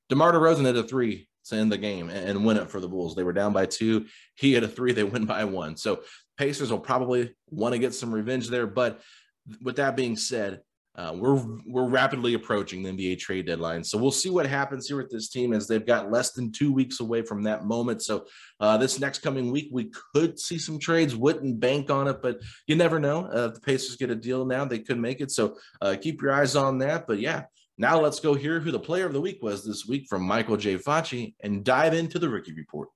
DeMar 0.08 0.32
DeRozan 0.32 0.64
had 0.64 0.76
a 0.76 0.82
three 0.82 1.28
to 1.48 1.56
end 1.56 1.72
the 1.72 1.78
game 1.78 2.10
and 2.10 2.44
win 2.44 2.56
it 2.56 2.70
for 2.70 2.80
the 2.80 2.88
Bulls. 2.88 3.14
They 3.14 3.22
were 3.22 3.32
down 3.32 3.52
by 3.52 3.66
two. 3.66 4.06
He 4.34 4.52
had 4.52 4.64
a 4.64 4.68
three. 4.68 4.92
They 4.92 5.04
win 5.04 5.26
by 5.26 5.44
one. 5.44 5.76
So 5.76 6.02
Pacers 6.36 6.70
will 6.70 6.80
probably 6.80 7.34
want 7.50 7.72
to 7.74 7.78
get 7.78 7.94
some 7.94 8.14
revenge 8.14 8.48
there. 8.48 8.66
But 8.66 9.00
with 9.62 9.76
that 9.76 9.96
being 9.96 10.16
said, 10.16 10.60
uh, 10.96 11.12
we're 11.14 11.44
we're 11.66 11.88
rapidly 11.88 12.32
approaching 12.34 12.82
the 12.82 12.90
NBA 12.90 13.18
trade 13.18 13.46
deadline, 13.46 13.84
so 13.84 13.98
we'll 13.98 14.10
see 14.10 14.30
what 14.30 14.46
happens 14.46 14.88
here 14.88 14.96
with 14.96 15.10
this 15.10 15.28
team 15.28 15.52
as 15.52 15.68
they've 15.68 15.86
got 15.86 16.10
less 16.10 16.32
than 16.32 16.50
two 16.50 16.72
weeks 16.72 17.00
away 17.00 17.20
from 17.20 17.42
that 17.42 17.66
moment. 17.66 18.00
So 18.00 18.24
uh, 18.60 18.78
this 18.78 18.98
next 18.98 19.18
coming 19.18 19.52
week, 19.52 19.68
we 19.70 19.90
could 20.14 20.38
see 20.40 20.58
some 20.58 20.78
trades. 20.78 21.14
Wouldn't 21.14 21.60
bank 21.60 21.90
on 21.90 22.08
it, 22.08 22.22
but 22.22 22.40
you 22.66 22.76
never 22.76 22.98
know. 22.98 23.26
Uh, 23.26 23.48
if 23.48 23.54
the 23.54 23.60
Pacers 23.60 23.96
get 23.96 24.08
a 24.08 24.14
deal 24.14 24.46
now, 24.46 24.64
they 24.64 24.78
could 24.78 24.98
make 24.98 25.20
it. 25.20 25.30
So 25.30 25.58
uh, 25.82 25.96
keep 26.00 26.22
your 26.22 26.32
eyes 26.32 26.56
on 26.56 26.78
that. 26.78 27.06
But 27.06 27.20
yeah, 27.20 27.44
now 27.78 28.00
let's 28.00 28.20
go 28.20 28.34
hear 28.34 28.60
who 28.60 28.70
the 28.70 28.78
player 28.78 29.06
of 29.06 29.12
the 29.12 29.20
week 29.20 29.42
was 29.42 29.64
this 29.64 29.86
week 29.86 30.06
from 30.08 30.22
Michael 30.22 30.56
J. 30.56 30.78
Facci 30.78 31.34
and 31.42 31.64
dive 31.64 31.94
into 31.94 32.18
the 32.18 32.28
rookie 32.28 32.54
report. 32.54 32.88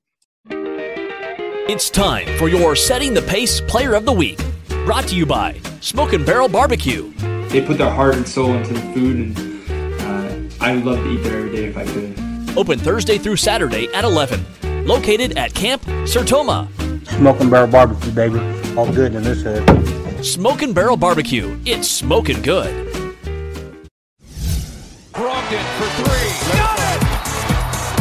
It's 0.48 1.90
time 1.90 2.26
for 2.38 2.48
your 2.48 2.74
Setting 2.74 3.14
the 3.14 3.22
Pace 3.22 3.60
Player 3.60 3.94
of 3.94 4.04
the 4.04 4.12
Week, 4.12 4.40
brought 4.84 5.06
to 5.08 5.14
you 5.14 5.26
by 5.26 5.60
Smoke 5.80 6.12
and 6.14 6.26
Barrel 6.26 6.48
Barbecue 6.48 7.12
they 7.50 7.60
put 7.60 7.78
their 7.78 7.90
heart 7.90 8.14
and 8.14 8.26
soul 8.26 8.52
into 8.54 8.72
the 8.72 8.80
food, 8.92 9.16
and 9.16 9.38
uh, 10.00 10.64
I 10.64 10.72
would 10.72 10.84
love 10.84 10.98
to 10.98 11.10
eat 11.10 11.22
there 11.24 11.38
every 11.38 11.50
day 11.50 11.64
if 11.64 11.76
I 11.76 11.84
could. 11.84 12.56
Open 12.56 12.78
Thursday 12.78 13.18
through 13.18 13.36
Saturday 13.36 13.92
at 13.92 14.04
11. 14.04 14.86
Located 14.86 15.36
at 15.36 15.52
Camp 15.52 15.82
Sertoma. 15.82 16.68
Smoking 17.08 17.50
Barrel 17.50 17.66
Barbecue, 17.66 18.12
baby. 18.12 18.38
All 18.76 18.90
good 18.92 19.16
in 19.16 19.24
this 19.24 19.42
hood. 19.42 20.24
Smoking 20.24 20.72
Barrel 20.72 20.96
Barbecue. 20.96 21.58
It's 21.64 21.88
smoking 21.88 22.40
good. 22.42 22.89
Brogdon 25.50 25.66
for 25.82 25.90
three. 25.98 26.30
Got 26.54 26.78
it! 26.78 27.02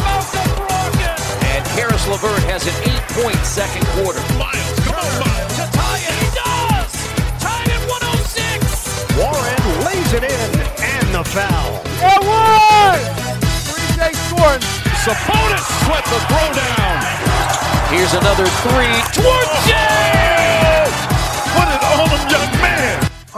Malcolm 0.06 0.50
Brogdon! 0.54 1.18
And 1.50 1.66
Caris 1.74 2.06
LeVert 2.06 2.42
has 2.46 2.62
an 2.70 2.76
eight-point 2.86 3.42
second 3.42 3.82
quarter. 3.98 4.22
Miles, 4.38 4.78
come 4.86 4.94
on, 4.94 5.10
Miles. 5.18 5.50
To 5.58 5.66
tie 5.74 5.98
it, 5.98 6.14
he 6.14 6.30
does! 6.30 6.94
Tied 7.42 7.66
at 7.74 7.82
106! 7.90 9.18
Warren 9.18 9.62
lays 9.82 10.10
it 10.14 10.30
in, 10.30 10.50
and 10.78 11.06
the 11.10 11.26
foul. 11.26 11.82
And 11.98 12.22
one! 12.22 13.02
3J 13.66 14.14
scoring. 14.30 14.62
Sabonis 15.02 15.66
swept 15.82 16.06
the 16.06 16.22
throwdown. 16.30 17.02
Here's 17.90 18.14
another 18.14 18.46
three 18.62 18.94
towards 19.10 19.50
Jay! 19.66 20.86
Put 21.58 21.66
it 21.66 21.82
on 21.82 22.09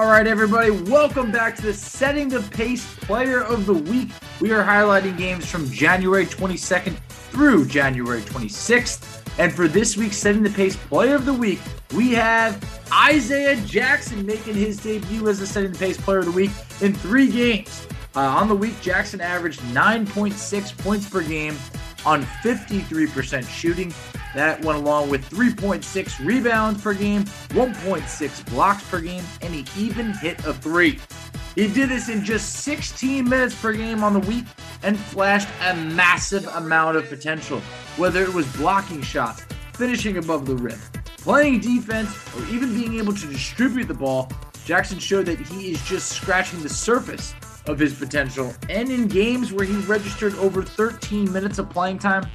All 0.02 0.09
right, 0.09 0.26
everybody, 0.26 0.73
welcome 0.73 1.30
back 1.30 1.54
to 1.54 1.62
the 1.62 1.73
Setting 1.73 2.28
the 2.28 2.40
Pace 2.40 2.92
Player 3.02 3.44
of 3.44 3.66
the 3.66 3.73
Week. 3.73 4.09
We 4.40 4.50
are 4.50 4.64
highlighting 4.64 5.16
games 5.16 5.49
from 5.49 5.71
January 5.71 6.26
22nd 6.26 6.99
through 7.30 7.66
January 7.66 8.21
26th. 8.23 9.23
And 9.38 9.52
for 9.52 9.68
this 9.68 9.97
week's 9.97 10.16
Setting 10.16 10.42
the 10.42 10.50
Pace 10.50 10.75
Player 10.75 11.14
of 11.14 11.25
the 11.25 11.32
Week, 11.32 11.61
we 11.94 12.11
have 12.14 12.61
Isaiah 12.92 13.54
Jackson 13.64 14.26
making 14.26 14.54
his 14.54 14.78
debut 14.78 15.28
as 15.28 15.38
the 15.38 15.47
Setting 15.47 15.71
the 15.71 15.78
Pace 15.78 15.99
Player 15.99 16.18
of 16.18 16.25
the 16.25 16.32
Week 16.32 16.50
in 16.80 16.92
three 16.94 17.30
games. 17.30 17.87
Uh, 18.16 18.23
on 18.23 18.49
the 18.49 18.56
week, 18.56 18.78
Jackson 18.80 19.21
averaged 19.21 19.61
9.6 19.73 20.78
points 20.78 21.09
per 21.09 21.23
game 21.23 21.56
on 22.04 22.23
53% 22.42 23.49
shooting. 23.49 23.92
That 24.35 24.64
went 24.64 24.78
along 24.78 25.11
with 25.11 25.28
3.6 25.28 26.25
rebounds 26.25 26.82
per 26.82 26.94
game, 26.94 27.25
1.6 27.25 28.50
blocks 28.50 28.88
per 28.88 29.00
game, 29.00 29.25
and 29.42 29.54
he 29.54 29.64
even 29.80 30.12
hit 30.12 30.44
a 30.47 30.54
three. 30.54 30.99
He 31.54 31.68
did 31.68 31.90
this 31.90 32.09
in 32.09 32.25
just 32.25 32.62
16 32.62 33.28
minutes 33.28 33.54
per 33.54 33.75
game 33.75 34.02
on 34.02 34.14
the 34.14 34.21
week 34.21 34.44
and 34.82 34.99
flashed 34.99 35.49
a 35.62 35.76
massive 35.76 36.47
amount 36.49 36.97
of 36.97 37.09
potential, 37.09 37.61
whether 37.97 38.23
it 38.23 38.32
was 38.32 38.50
blocking 38.56 39.02
shots, 39.02 39.44
finishing 39.75 40.16
above 40.16 40.47
the 40.47 40.56
rim, 40.56 40.78
playing 41.18 41.61
defense, 41.61 42.11
or 42.35 42.47
even 42.47 42.75
being 42.75 42.99
able 42.99 43.12
to 43.12 43.26
distribute 43.26 43.85
the 43.85 43.94
ball. 43.94 44.30
Jackson 44.64 44.99
showed 44.99 45.26
that 45.26 45.38
he 45.38 45.73
is 45.73 45.82
just 45.82 46.09
scratching 46.11 46.62
the 46.62 46.68
surface 46.68 47.35
of 47.66 47.78
his 47.78 47.95
potential. 47.95 48.54
And 48.69 48.90
in 48.90 49.09
games 49.09 49.52
where 49.52 49.64
he 49.64 49.76
registered 49.81 50.35
over 50.37 50.62
13 50.62 51.33
minutes 51.33 51.59
of 51.59 51.71
playing 51.71 51.99
time, 51.99 52.26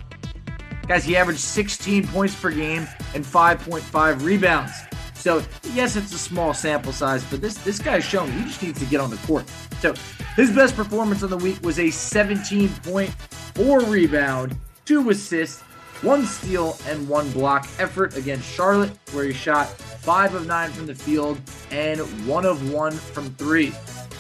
guys, 0.88 1.04
he 1.04 1.16
averaged 1.16 1.40
16 1.40 2.08
points 2.08 2.40
per 2.40 2.52
game 2.52 2.88
and 3.14 3.26
5.5 3.26 4.24
rebounds. 4.24 4.72
So 5.16 5.44
yes, 5.74 5.96
it's 5.96 6.14
a 6.14 6.18
small 6.18 6.54
sample 6.54 6.94
size, 6.94 7.24
but 7.26 7.42
this 7.42 7.56
this 7.58 7.80
guy's 7.80 8.06
showing 8.06 8.32
he 8.32 8.44
just 8.44 8.62
needs 8.62 8.80
to 8.80 8.86
get 8.86 9.02
on 9.02 9.10
the 9.10 9.18
court. 9.18 9.50
So 9.82 9.94
his 10.36 10.52
best 10.52 10.76
performance 10.76 11.24
on 11.24 11.30
the 11.30 11.38
week 11.38 11.62
was 11.64 11.80
a 11.80 11.90
17 11.90 12.70
point, 12.84 13.10
four 13.56 13.80
rebound, 13.82 14.56
two 14.86 15.10
assists, 15.10 15.62
one 16.02 16.26
steal, 16.26 16.78
and 16.88 17.10
one 17.10 17.30
block 17.32 17.68
effort 17.80 18.16
against 18.16 18.48
Charlotte, 18.48 18.92
where 19.12 19.26
he 19.26 19.34
shot 19.34 19.68
five 19.68 20.36
of 20.36 20.46
nine 20.46 20.72
from 20.72 20.86
the 20.86 20.96
field 20.96 21.42
and 21.72 22.00
one 22.28 22.46
of 22.46 22.72
one 22.72 22.94
from 22.94 23.34
three. 23.36 23.74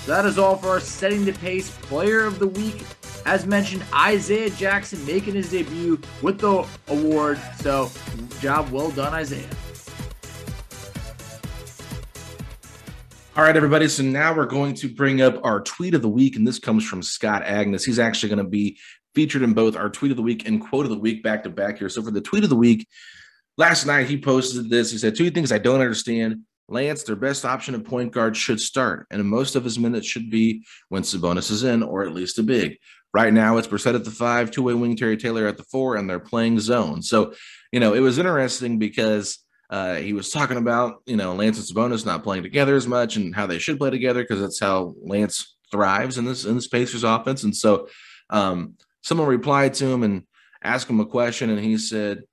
So 0.07 0.13
that 0.13 0.25
is 0.25 0.39
all 0.39 0.55
for 0.55 0.69
our 0.69 0.79
setting 0.79 1.25
the 1.25 1.33
pace 1.33 1.69
player 1.69 2.23
of 2.23 2.39
the 2.39 2.47
week. 2.47 2.85
As 3.25 3.45
mentioned, 3.45 3.83
Isaiah 3.93 4.49
Jackson 4.51 5.05
making 5.05 5.33
his 5.33 5.51
debut 5.51 5.99
with 6.21 6.39
the 6.39 6.65
award. 6.87 7.37
So 7.57 7.91
job 8.39 8.69
well 8.71 8.89
done, 8.91 9.13
Isaiah. 9.13 9.49
All 13.35 13.43
right, 13.43 13.57
everybody. 13.57 13.89
So 13.89 14.01
now 14.01 14.33
we're 14.33 14.45
going 14.45 14.75
to 14.75 14.87
bring 14.87 15.21
up 15.21 15.43
our 15.43 15.59
tweet 15.59 15.93
of 15.93 16.01
the 16.01 16.07
week, 16.07 16.37
and 16.37 16.47
this 16.47 16.57
comes 16.57 16.85
from 16.85 17.03
Scott 17.03 17.43
Agnes. 17.43 17.83
He's 17.83 17.99
actually 17.99 18.29
going 18.29 18.45
to 18.45 18.49
be 18.49 18.77
featured 19.13 19.41
in 19.41 19.53
both 19.53 19.75
our 19.75 19.89
tweet 19.89 20.11
of 20.11 20.15
the 20.15 20.23
week 20.23 20.47
and 20.47 20.61
quote 20.61 20.85
of 20.85 20.89
the 20.89 20.97
week 20.97 21.21
back 21.21 21.43
to 21.43 21.49
back 21.49 21.79
here. 21.79 21.89
So 21.89 22.01
for 22.01 22.11
the 22.11 22.21
tweet 22.21 22.45
of 22.45 22.49
the 22.49 22.55
week, 22.55 22.87
last 23.57 23.85
night 23.85 24.07
he 24.07 24.17
posted 24.17 24.69
this. 24.69 24.89
He 24.89 24.99
said, 24.99 25.17
Two 25.17 25.31
things 25.31 25.51
I 25.51 25.57
don't 25.57 25.81
understand. 25.81 26.43
Lance, 26.69 27.03
their 27.03 27.15
best 27.15 27.45
option 27.45 27.75
at 27.75 27.85
point 27.85 28.11
guard, 28.11 28.35
should 28.35 28.59
start, 28.59 29.07
and 29.09 29.23
most 29.25 29.55
of 29.55 29.63
his 29.63 29.79
minutes 29.79 30.07
should 30.07 30.29
be 30.29 30.65
when 30.89 31.03
Sabonis 31.03 31.51
is 31.51 31.63
in, 31.63 31.83
or 31.83 32.03
at 32.03 32.13
least 32.13 32.39
a 32.39 32.43
big. 32.43 32.77
Right 33.13 33.33
now, 33.33 33.57
it's 33.57 33.67
Brissett 33.67 33.95
at 33.95 34.03
the 34.03 34.11
five, 34.11 34.51
two 34.51 34.63
way 34.63 34.73
wing 34.73 34.95
Terry 34.95 35.17
Taylor 35.17 35.47
at 35.47 35.57
the 35.57 35.63
four, 35.63 35.95
and 35.95 36.09
they're 36.09 36.19
playing 36.19 36.59
zone. 36.59 37.01
So, 37.01 37.33
you 37.71 37.79
know, 37.79 37.93
it 37.93 38.01
was 38.01 38.17
interesting 38.17 38.79
because 38.79 39.39
uh, 39.69 39.95
he 39.95 40.13
was 40.13 40.29
talking 40.29 40.57
about, 40.57 41.01
you 41.05 41.15
know, 41.15 41.33
Lance 41.33 41.57
and 41.57 41.67
Sabonis 41.67 42.05
not 42.05 42.23
playing 42.23 42.43
together 42.43 42.75
as 42.75 42.87
much 42.87 43.15
and 43.15 43.33
how 43.33 43.47
they 43.47 43.59
should 43.59 43.79
play 43.79 43.89
together 43.89 44.21
because 44.21 44.41
that's 44.41 44.59
how 44.59 44.93
Lance 45.01 45.55
thrives 45.71 46.17
in 46.17 46.25
this 46.25 46.45
in 46.45 46.55
this 46.55 46.67
Pacers 46.67 47.03
offense. 47.03 47.43
And 47.43 47.55
so, 47.55 47.87
um, 48.29 48.75
someone 49.01 49.27
replied 49.27 49.73
to 49.75 49.85
him 49.85 50.03
and 50.03 50.23
asked 50.61 50.89
him 50.89 50.99
a 50.99 51.05
question, 51.05 51.49
and 51.49 51.59
he 51.59 51.77
said, 51.77 52.23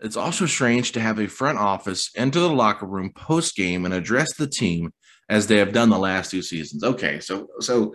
"It's 0.00 0.16
also 0.16 0.46
strange 0.46 0.92
to 0.92 1.00
have 1.00 1.18
a 1.18 1.26
front 1.26 1.58
office 1.58 2.10
enter 2.16 2.40
the 2.40 2.50
locker 2.50 2.86
room 2.86 3.12
post 3.14 3.56
game 3.56 3.84
and 3.84 3.94
address 3.94 4.34
the 4.34 4.46
team 4.46 4.92
as 5.28 5.46
they 5.46 5.58
have 5.58 5.72
done 5.72 5.90
the 5.90 5.98
last 5.98 6.30
two 6.30 6.42
seasons." 6.42 6.82
Okay, 6.82 7.20
so 7.20 7.48
so 7.60 7.94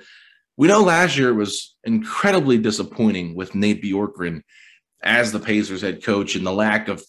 we 0.58 0.68
know 0.68 0.82
last 0.82 1.18
year 1.18 1.34
was 1.34 1.76
incredibly 1.84 2.58
disappointing 2.58 3.36
with 3.36 3.56
Nate 3.56 3.84
Bjorkgren 3.84 4.41
as 5.04 5.32
the 5.32 5.39
Pacers 5.39 5.82
head 5.82 6.04
coach 6.04 6.36
and 6.36 6.46
the 6.46 6.54
lack 6.54 6.88
of 6.88 7.04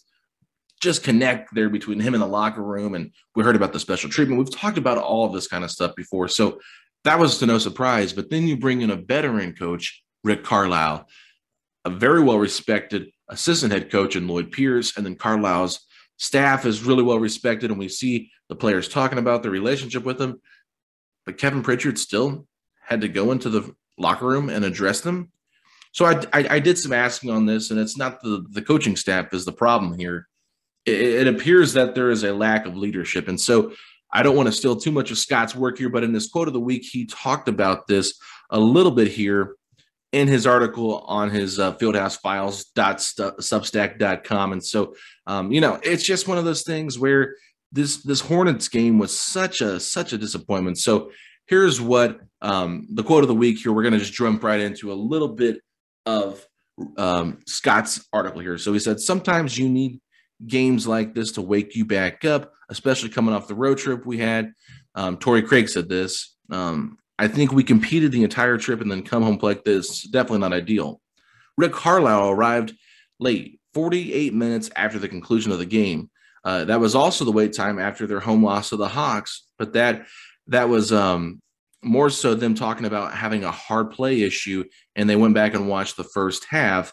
just 0.81 1.03
connect 1.03 1.55
there 1.55 1.71
between 1.71 2.01
him 2.01 2.15
and 2.15 2.23
the 2.23 2.27
locker 2.27 2.63
room. 2.63 2.95
And 2.95 3.13
we 3.35 3.43
heard 3.43 3.57
about 3.57 3.73
the 3.73 3.81
special 3.81 4.11
treatment. 4.11 4.39
We've 4.39 4.55
talked 4.55 4.79
about 4.79 4.99
all 4.99 5.25
of 5.25 5.33
this 5.33 5.49
kind 5.49 5.65
of 5.65 5.71
stuff 5.71 5.95
before. 5.97 6.29
So 6.29 6.61
that 7.05 7.19
was 7.19 7.39
to 7.39 7.47
no 7.47 7.59
surprise. 7.59 8.13
But 8.13 8.31
then 8.31 8.47
you 8.47 8.57
bring 8.57 8.83
in 8.83 8.91
a 8.91 8.97
veteran 8.97 9.55
coach, 9.55 10.03
Rick 10.23 10.45
Carlisle, 10.45 11.09
a 11.85 11.91
very 11.91 12.23
well 12.23 12.39
respected 12.39 13.11
assistant 13.29 13.73
head 13.73 13.91
coach 13.91 14.17
in 14.17 14.29
Lloyd 14.29 14.53
Pierce. 14.53 14.97
And 14.97 15.05
then 15.05 15.17
Carlisle's 15.17 15.81
staff 16.17 16.65
is 16.65 16.83
really 16.83 17.03
well 17.03 17.19
respected. 17.19 17.71
And 17.71 17.79
we 17.79 17.89
see 17.89 18.31
the 18.49 18.57
players 18.57 18.89
talking 18.89 19.19
about 19.19 19.43
their 19.43 19.53
relationship 19.53 20.05
with 20.05 20.21
him. 20.21 20.41
But 21.25 21.39
Kevin 21.39 21.63
Pritchard 21.63 21.99
still 21.99 22.47
had 22.81 23.01
to 23.01 23.09
go 23.09 23.33
into 23.33 23.51
the 23.51 23.75
locker 23.99 24.27
room 24.27 24.49
and 24.49 24.65
address 24.65 25.01
them. 25.01 25.31
So 25.93 26.05
I, 26.05 26.23
I, 26.33 26.49
I 26.51 26.59
did 26.61 26.79
some 26.79 26.93
asking 26.93 27.31
on 27.31 27.47
this, 27.47 27.71
and 27.71 27.81
it's 27.81 27.97
not 27.97 28.21
the, 28.21 28.45
the 28.51 28.63
coaching 28.63 28.97
staff 28.97 29.33
is 29.33 29.45
the 29.45 29.53
problem 29.53 29.99
here 29.99 30.29
it, 30.87 31.27
it 31.27 31.29
appears 31.29 31.75
that 31.75 31.95
there 31.95 32.11
is 32.11 32.23
a 32.23 32.33
lack 32.33 32.65
of 32.65 32.77
leadership. 32.77 33.29
And 33.29 33.39
so 33.39 33.73
I 34.13 34.23
don't 34.23 34.37
want 34.37 34.47
to 34.47 34.53
steal 34.53 34.77
too 34.77 34.93
much 34.93 35.11
of 35.11 35.19
Scott's 35.19 35.55
work 35.55 35.77
here, 35.77 35.91
but 35.91 36.05
in 36.05 36.13
this 36.13 36.29
quote 36.29 36.49
of 36.49 36.55
the 36.55 36.61
week, 36.61 36.85
he 36.85 37.05
talked 37.05 37.49
about 37.49 37.87
this 37.89 38.19
a 38.51 38.59
little 38.59 38.93
bit 38.93 39.09
here 39.09 39.56
in 40.17 40.27
his 40.29 40.47
article 40.47 41.01
on 41.01 41.29
his 41.29 41.59
uh, 41.59 41.75
fieldhousefiles.substack.com. 41.75 44.53
And 44.53 44.65
so, 44.65 44.95
um, 45.27 45.53
you 45.53 45.61
know, 45.61 45.79
it's 45.83 46.05
just 46.05 46.27
one 46.27 46.39
of 46.39 46.47
those 46.47 46.63
things 46.63 46.99
where 46.99 47.37
this 47.71 48.03
this 48.03 48.23
Hornets 48.23 48.69
game 48.69 48.99
was 48.99 49.15
such 49.15 49.61
a 49.61 49.79
such 49.79 50.15
a 50.15 50.19
disappointment. 50.19 50.79
So 50.79 51.11
here's 51.49 51.83
what 51.83 52.19
um, 52.41 52.89
the 52.95 53.03
quote 53.03 53.25
of 53.25 53.29
the 53.29 53.35
week 53.35 53.59
here. 53.59 53.75
We're 53.75 53.83
going 53.83 53.93
to 53.93 53.99
just 53.99 54.15
jump 54.15 54.43
right 54.43 54.61
into 54.61 54.91
a 54.91 54.95
little 54.95 55.29
bit 55.29 55.61
of 56.07 56.43
um, 56.97 57.41
Scott's 57.47 58.09
article 58.11 58.41
here. 58.41 58.57
So 58.57 58.73
he 58.73 58.79
said, 58.79 59.01
sometimes 59.01 59.59
you 59.59 59.69
need 59.69 60.01
games 60.47 60.87
like 60.87 61.15
this 61.15 61.33
to 61.33 61.43
wake 61.43 61.77
you 61.77 61.85
back 61.85 62.25
up, 62.25 62.55
especially 62.71 63.11
coming 63.11 63.35
off 63.35 63.49
the 63.49 63.55
road 63.55 63.77
trip 63.77 64.07
we 64.07 64.17
had. 64.17 64.55
Um, 64.95 65.19
Torrey 65.19 65.43
Craig 65.43 65.69
said 65.69 65.91
this. 65.91 66.39
Um, 66.51 66.97
I 67.19 67.29
think 67.29 67.53
we 67.53 67.65
competed 67.65 68.13
the 68.13 68.25
entire 68.25 68.59
trip 68.59 68.81
and 68.81 68.91
then 68.91 69.03
come 69.03 69.23
home 69.23 69.39
like 69.41 69.65
this. 69.65 70.03
Definitely 70.03 70.41
not 70.41 70.53
ideal. 70.53 71.01
Rick 71.57 71.73
Carlisle 71.73 72.31
arrived 72.31 72.75
late, 73.19 73.59
48 73.75 74.35
minutes 74.35 74.71
after 74.77 74.99
the 74.99 75.09
conclusion 75.09 75.53
of 75.53 75.59
the 75.59 75.67
game. 75.67 76.11
Uh, 76.45 76.65
that 76.65 76.81
was 76.81 76.95
also 76.95 77.25
the 77.25 77.33
wait 77.33 77.53
time 77.53 77.79
after 77.79 78.07
their 78.07 78.21
home 78.21 78.45
loss 78.45 78.69
to 78.69 78.77
the 78.77 78.89
Hawks, 78.89 79.49
but 79.59 79.73
that 79.73 80.07
that 80.47 80.69
was 80.69 80.93
um, 80.93 81.41
more 81.83 82.11
so 82.11 82.35
them 82.35 82.55
talking 82.55 82.87
about 82.87 83.13
having 83.15 83.43
a 83.43 83.51
hard 83.51 83.91
play 83.91 84.23
issue, 84.23 84.65
and 84.95 85.11
they 85.11 85.17
went 85.17 85.35
back 85.35 85.55
and 85.55 85.69
watched 85.69 85.97
the 85.97 86.05
first 86.05 86.45
half 86.49 86.93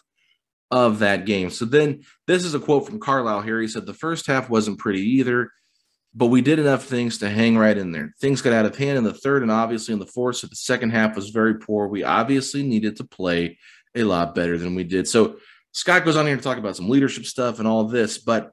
of 0.70 0.98
that 1.00 1.24
game. 1.24 1.50
So 1.50 1.64
then 1.64 2.02
this 2.26 2.44
is 2.44 2.54
a 2.54 2.60
quote 2.60 2.86
from 2.86 2.98
Carlisle 2.98 3.42
here. 3.42 3.60
He 3.60 3.68
said, 3.68 3.86
The 3.86 3.94
first 3.94 4.26
half 4.26 4.50
wasn't 4.50 4.78
pretty 4.78 5.02
either, 5.02 5.52
but 6.14 6.26
we 6.26 6.40
did 6.40 6.58
enough 6.58 6.84
things 6.84 7.18
to 7.18 7.28
hang 7.28 7.58
right 7.58 7.76
in 7.76 7.90
there. 7.90 8.14
Things 8.20 8.40
got 8.40 8.52
out 8.52 8.66
of 8.66 8.76
hand 8.76 8.98
in 8.98 9.04
the 9.04 9.12
third 9.12 9.42
and 9.42 9.50
obviously 9.50 9.92
in 9.92 9.98
the 9.98 10.06
fourth. 10.06 10.36
So 10.36 10.46
the 10.46 10.54
second 10.54 10.90
half 10.90 11.16
was 11.16 11.30
very 11.30 11.56
poor. 11.56 11.88
We 11.88 12.04
obviously 12.04 12.62
needed 12.62 12.96
to 12.96 13.04
play 13.04 13.58
a 13.94 14.04
lot 14.04 14.34
better 14.34 14.56
than 14.56 14.74
we 14.74 14.84
did. 14.84 15.08
So 15.08 15.36
Scott 15.72 16.04
goes 16.04 16.16
on 16.16 16.26
here 16.26 16.36
to 16.36 16.42
talk 16.42 16.58
about 16.58 16.76
some 16.76 16.88
leadership 16.88 17.24
stuff 17.24 17.58
and 17.58 17.66
all 17.66 17.84
this, 17.84 18.18
but 18.18 18.52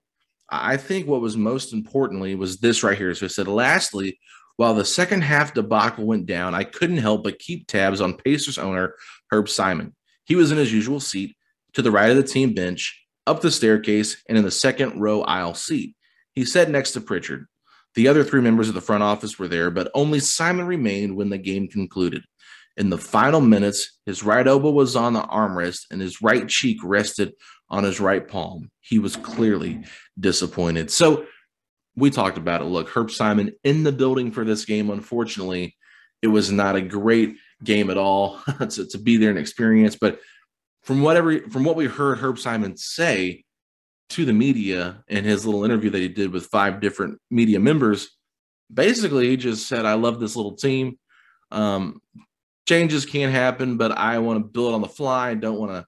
I 0.50 0.76
think 0.78 1.08
what 1.08 1.21
was 1.21 1.38
most 1.38 1.71
importantly 1.71 2.36
was 2.36 2.58
this 2.58 2.84
right 2.84 2.97
here. 2.97 3.13
So 3.13 3.26
he 3.26 3.30
said, 3.30 3.47
lastly, 3.47 4.19
while 4.58 4.74
the 4.74 4.84
second 4.84 5.21
half 5.21 5.54
debacle 5.54 6.06
went 6.06 6.26
down, 6.26 6.56
I 6.56 6.63
couldn't 6.63 6.97
help 6.97 7.24
but 7.24 7.39
keep 7.39 7.67
tabs 7.67 8.02
on 8.02 8.17
Pacers 8.17 8.58
owner 8.58 8.95
Herb 9.32 9.50
Simon. 9.50 9.95
He 10.26 10.36
was 10.36 10.52
in 10.52 10.58
his 10.58 10.74
usual 10.74 11.00
seat 11.00 11.36
to 11.74 11.82
the 11.82 11.91
right 11.91 12.10
of 12.10 12.17
the 12.17 12.24
team 12.24 12.54
bench, 12.54 13.06
up 13.28 13.41
the 13.41 13.52
staircase, 13.52 14.21
and 14.28 14.38
in 14.38 14.43
the 14.43 14.52
second 14.52 15.00
row 15.00 15.21
aisle 15.21 15.54
seat. 15.54 15.95
He 16.34 16.45
sat 16.45 16.69
next 16.69 16.91
to 16.91 17.02
Pritchard. 17.02 17.47
The 17.95 18.08
other 18.08 18.23
three 18.23 18.41
members 18.41 18.69
of 18.69 18.75
the 18.75 18.82
front 18.82 19.04
office 19.04 19.38
were 19.38 19.47
there, 19.47 19.69
but 19.69 19.91
only 19.93 20.19
Simon 20.19 20.65
remained 20.65 21.15
when 21.15 21.30
the 21.30 21.38
game 21.38 21.67
concluded. 21.67 22.23
In 22.77 22.89
the 22.89 22.97
final 22.97 23.41
minutes, 23.41 23.99
his 24.06 24.23
right 24.23 24.47
elbow 24.47 24.71
was 24.71 24.95
on 24.95 25.13
the 25.13 25.21
armrest 25.21 25.86
and 25.91 26.01
his 26.01 26.21
right 26.21 26.47
cheek 26.47 26.77
rested 26.84 27.34
on 27.69 27.84
his 27.84 27.99
right 27.99 28.25
palm. 28.25 28.71
He 28.80 28.97
was 28.97 29.17
clearly 29.17 29.84
disappointed. 30.19 30.89
So 30.89 31.25
we 31.95 32.10
talked 32.10 32.38
about 32.38 32.62
it. 32.62 32.65
Look, 32.65 32.89
Herb 32.89 33.12
Simon 33.12 33.51
in 33.63 33.84
the 33.84 33.91
building 33.91 34.32
for 34.32 34.45
this 34.45 34.63
game. 34.63 34.89
Unfortunately, 34.89 35.75
it 36.21 36.27
was 36.27 36.51
not 36.51 36.75
a 36.75 36.82
great 36.82 37.36
game 37.63 37.89
at 37.89 37.97
all 37.97 38.41
to, 38.60 38.88
to 38.88 38.97
be 38.97 39.17
there 39.17 39.30
and 39.30 39.39
experience, 39.39 39.97
but 39.99 40.19
from 40.84 41.01
whatever 41.01 41.39
from 41.49 41.63
what 41.63 41.75
we 41.75 41.86
heard 41.86 42.19
Herb 42.19 42.39
Simon 42.39 42.75
say 42.75 43.43
to 44.12 44.26
the 44.26 44.34
media 44.34 45.04
in 45.08 45.24
his 45.24 45.45
little 45.45 45.65
interview 45.65 45.89
that 45.89 46.00
he 46.00 46.08
did 46.08 46.32
with 46.32 46.47
five 46.47 46.82
different 46.82 47.19
media 47.30 47.60
members, 47.60 48.10
basically 48.74 49.30
he 49.30 49.38
just 49.38 49.67
said, 49.67 49.86
I 49.86 49.93
love 49.93 50.19
this 50.19 50.36
little 50.36 50.56
team. 50.56 50.97
Um, 51.52 52.02
changes 52.67 53.06
can't 53.06 53.32
happen, 53.32 53.78
but 53.78 53.91
I 53.91 54.19
want 54.19 54.39
to 54.39 54.47
build 54.47 54.74
on 54.74 54.82
the 54.82 54.88
fly. 54.88 55.30
I 55.30 55.34
don't 55.36 55.60
want 55.60 55.71
to, 55.71 55.86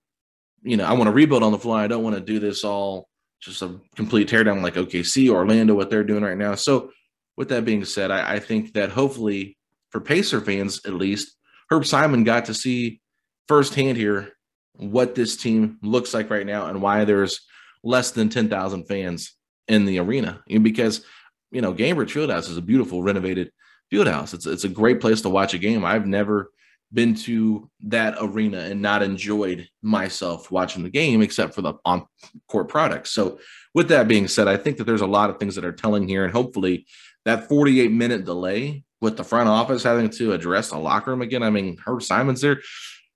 you 0.63 0.77
know, 0.77 0.85
I 0.85 0.93
want 0.93 1.07
to 1.07 1.11
rebuild 1.11 1.43
on 1.43 1.51
the 1.51 1.59
fly. 1.59 1.83
I 1.83 1.87
don't 1.87 2.03
want 2.03 2.15
to 2.15 2.21
do 2.21 2.39
this 2.39 2.63
all 2.63 3.07
just 3.41 3.61
a 3.61 3.79
complete 3.95 4.29
teardown 4.29 4.61
like 4.61 4.75
OKC, 4.75 5.29
Orlando, 5.29 5.75
what 5.75 5.89
they're 5.89 6.03
doing 6.03 6.23
right 6.23 6.37
now. 6.37 6.55
So, 6.55 6.91
with 7.35 7.49
that 7.49 7.65
being 7.65 7.83
said, 7.83 8.11
I, 8.11 8.35
I 8.35 8.39
think 8.39 8.73
that 8.73 8.91
hopefully 8.91 9.57
for 9.89 9.99
Pacer 9.99 10.39
fans 10.39 10.81
at 10.85 10.93
least, 10.93 11.35
Herb 11.69 11.85
Simon 11.85 12.23
got 12.23 12.45
to 12.45 12.53
see 12.53 13.01
firsthand 13.47 13.97
here 13.97 14.33
what 14.75 15.15
this 15.15 15.35
team 15.35 15.77
looks 15.81 16.13
like 16.13 16.29
right 16.29 16.45
now 16.45 16.67
and 16.67 16.81
why 16.81 17.05
there's 17.05 17.41
less 17.83 18.11
than 18.11 18.29
10,000 18.29 18.85
fans 18.85 19.35
in 19.67 19.85
the 19.85 19.99
arena. 19.99 20.41
Because, 20.47 21.05
you 21.51 21.61
know, 21.61 21.73
Gainbridge 21.73 22.11
Fieldhouse 22.11 22.49
is 22.49 22.57
a 22.57 22.61
beautiful 22.61 23.03
renovated 23.03 23.51
fieldhouse. 23.91 24.33
It's, 24.33 24.45
it's 24.45 24.63
a 24.63 24.69
great 24.69 24.99
place 24.99 25.21
to 25.21 25.29
watch 25.29 25.53
a 25.53 25.57
game. 25.57 25.85
I've 25.85 26.07
never 26.07 26.51
been 26.91 27.15
to 27.15 27.69
that 27.81 28.15
arena 28.21 28.59
and 28.59 28.81
not 28.81 29.01
enjoyed 29.01 29.67
myself 29.81 30.51
watching 30.51 30.83
the 30.83 30.89
game 30.89 31.21
except 31.21 31.55
for 31.55 31.61
the 31.61 31.73
on 31.85 32.05
court 32.47 32.69
products. 32.69 33.09
So, 33.11 33.39
with 33.73 33.89
that 33.89 34.07
being 34.07 34.27
said, 34.27 34.47
I 34.47 34.57
think 34.57 34.77
that 34.77 34.83
there's 34.83 35.01
a 35.01 35.07
lot 35.07 35.31
of 35.31 35.39
things 35.39 35.55
that 35.55 35.65
are 35.65 35.71
telling 35.71 36.07
here, 36.07 36.23
and 36.23 36.31
hopefully, 36.31 36.85
that 37.25 37.49
48 37.49 37.91
minute 37.91 38.25
delay 38.25 38.83
with 39.01 39.17
the 39.17 39.23
front 39.23 39.49
office 39.49 39.83
having 39.83 40.09
to 40.11 40.33
address 40.33 40.69
the 40.69 40.77
locker 40.77 41.11
room 41.11 41.21
again. 41.21 41.43
I 41.43 41.49
mean, 41.49 41.77
Herb 41.83 42.03
Simon's 42.03 42.41
there. 42.41 42.61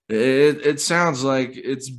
It, 0.08 0.66
it 0.66 0.80
sounds 0.80 1.22
like 1.22 1.52
it's 1.54 1.90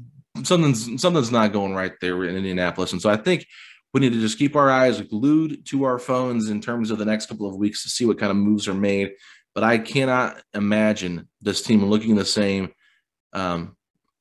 something's 0.44 1.02
something's 1.02 1.32
not 1.32 1.54
going 1.54 1.74
right 1.74 1.94
there 2.02 2.24
in 2.24 2.36
Indianapolis, 2.36 2.92
and 2.92 3.02
so 3.02 3.10
I 3.10 3.18
think 3.18 3.46
we 3.94 4.02
need 4.02 4.14
to 4.14 4.20
just 4.20 4.38
keep 4.38 4.56
our 4.56 4.70
eyes 4.70 5.02
glued 5.02 5.66
to 5.68 5.84
our 5.84 5.98
phones 5.98 6.50
in 6.50 6.62
terms 6.62 6.92
of 6.92 7.00
the 7.00 7.06
next 7.06 7.26
couple 7.26 7.50
of 7.50 7.56
weeks 7.56 7.84
to 7.84 7.90
see 7.90 8.06
what 8.06 8.20
kind 8.20 8.30
of 8.30 8.38
moves 8.38 8.68
are 8.68 8.74
made 8.74 9.12
but 9.60 9.64
I 9.64 9.78
cannot 9.78 10.42
imagine 10.54 11.28
this 11.42 11.62
team 11.62 11.86
looking 11.86 12.16
the 12.16 12.26
same, 12.26 12.70
um, 13.34 13.76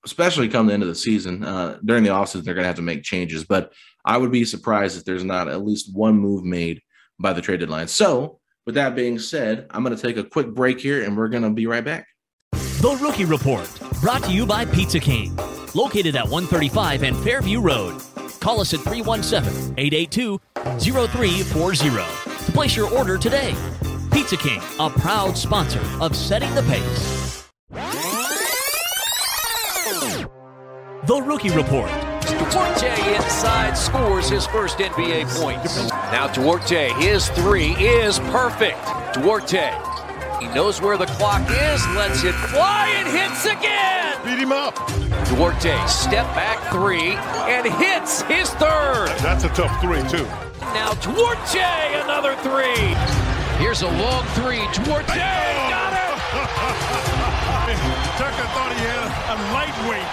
especially 0.04 0.48
come 0.48 0.66
the 0.66 0.72
end 0.72 0.82
of 0.82 0.88
the 0.88 0.94
season. 0.94 1.44
Uh, 1.44 1.78
during 1.84 2.02
the 2.02 2.10
offseason, 2.10 2.44
they're 2.44 2.54
going 2.54 2.64
to 2.64 2.68
have 2.68 2.76
to 2.76 2.82
make 2.82 3.02
changes, 3.02 3.44
but 3.44 3.72
I 4.04 4.16
would 4.16 4.32
be 4.32 4.44
surprised 4.44 4.96
if 4.96 5.04
there's 5.04 5.24
not 5.24 5.48
at 5.48 5.64
least 5.64 5.94
one 5.94 6.18
move 6.18 6.44
made 6.44 6.80
by 7.18 7.32
the 7.32 7.40
trade 7.42 7.60
deadline. 7.60 7.88
So, 7.88 8.40
with 8.66 8.74
that 8.74 8.94
being 8.94 9.18
said, 9.18 9.66
I'm 9.70 9.82
going 9.82 9.96
to 9.96 10.02
take 10.02 10.16
a 10.16 10.24
quick 10.24 10.48
break 10.48 10.80
here 10.80 11.02
and 11.02 11.16
we're 11.16 11.28
going 11.28 11.42
to 11.42 11.50
be 11.50 11.66
right 11.66 11.84
back. 11.84 12.06
The 12.52 12.98
Rookie 13.00 13.24
Report, 13.24 13.68
brought 14.00 14.22
to 14.24 14.32
you 14.32 14.44
by 14.44 14.64
Pizza 14.64 15.00
King, 15.00 15.38
located 15.78 16.16
at 16.16 16.24
135 16.24 17.04
and 17.04 17.16
Fairview 17.18 17.60
Road. 17.60 18.02
Call 18.40 18.60
us 18.60 18.74
at 18.74 18.80
317 18.80 19.74
882 19.78 20.40
0340 20.80 21.88
to 22.46 22.52
place 22.52 22.76
your 22.76 22.92
order 22.92 23.16
today. 23.16 23.54
Pizza 24.10 24.36
King, 24.36 24.60
a 24.80 24.90
proud 24.90 25.38
sponsor 25.38 25.80
of 26.00 26.16
Setting 26.16 26.52
the 26.56 26.62
Pace. 26.64 27.48
The 31.06 31.22
Rookie 31.22 31.50
Report. 31.50 31.90
Duarte 32.26 33.14
inside 33.14 33.74
scores 33.74 34.28
his 34.28 34.46
first 34.46 34.78
NBA 34.78 35.28
points. 35.40 35.88
Now 35.90 36.26
Duarte, 36.26 36.90
his 36.94 37.28
three 37.30 37.70
is 37.76 38.18
perfect. 38.18 38.84
Duarte, 39.14 39.70
he 40.40 40.48
knows 40.48 40.82
where 40.82 40.96
the 40.96 41.06
clock 41.06 41.42
is, 41.42 41.86
lets 41.94 42.24
it 42.24 42.34
fly 42.34 42.88
and 42.96 43.08
hits 43.08 43.44
again. 43.44 44.18
Beat 44.24 44.38
him 44.38 44.52
up. 44.52 45.07
Duarte, 45.28 45.86
step 45.86 46.26
back 46.34 46.58
three 46.72 47.12
and 47.52 47.66
hits 47.66 48.22
his 48.22 48.48
third. 48.54 49.08
That's 49.18 49.44
a 49.44 49.48
tough 49.50 49.78
three, 49.80 50.02
too. 50.08 50.24
Now 50.72 50.94
Duarte, 50.94 52.00
another 52.02 52.34
three. 52.36 52.94
Here's 53.58 53.82
a 53.82 53.88
long 53.88 54.24
three. 54.28 54.66
Duarte 54.72 55.14
got 55.14 55.92
it! 55.92 55.98
Tucker 58.18 58.46
thought 58.54 58.72
he 58.72 58.78
had 58.80 59.04
a 59.28 59.36
lightweight. 59.52 60.08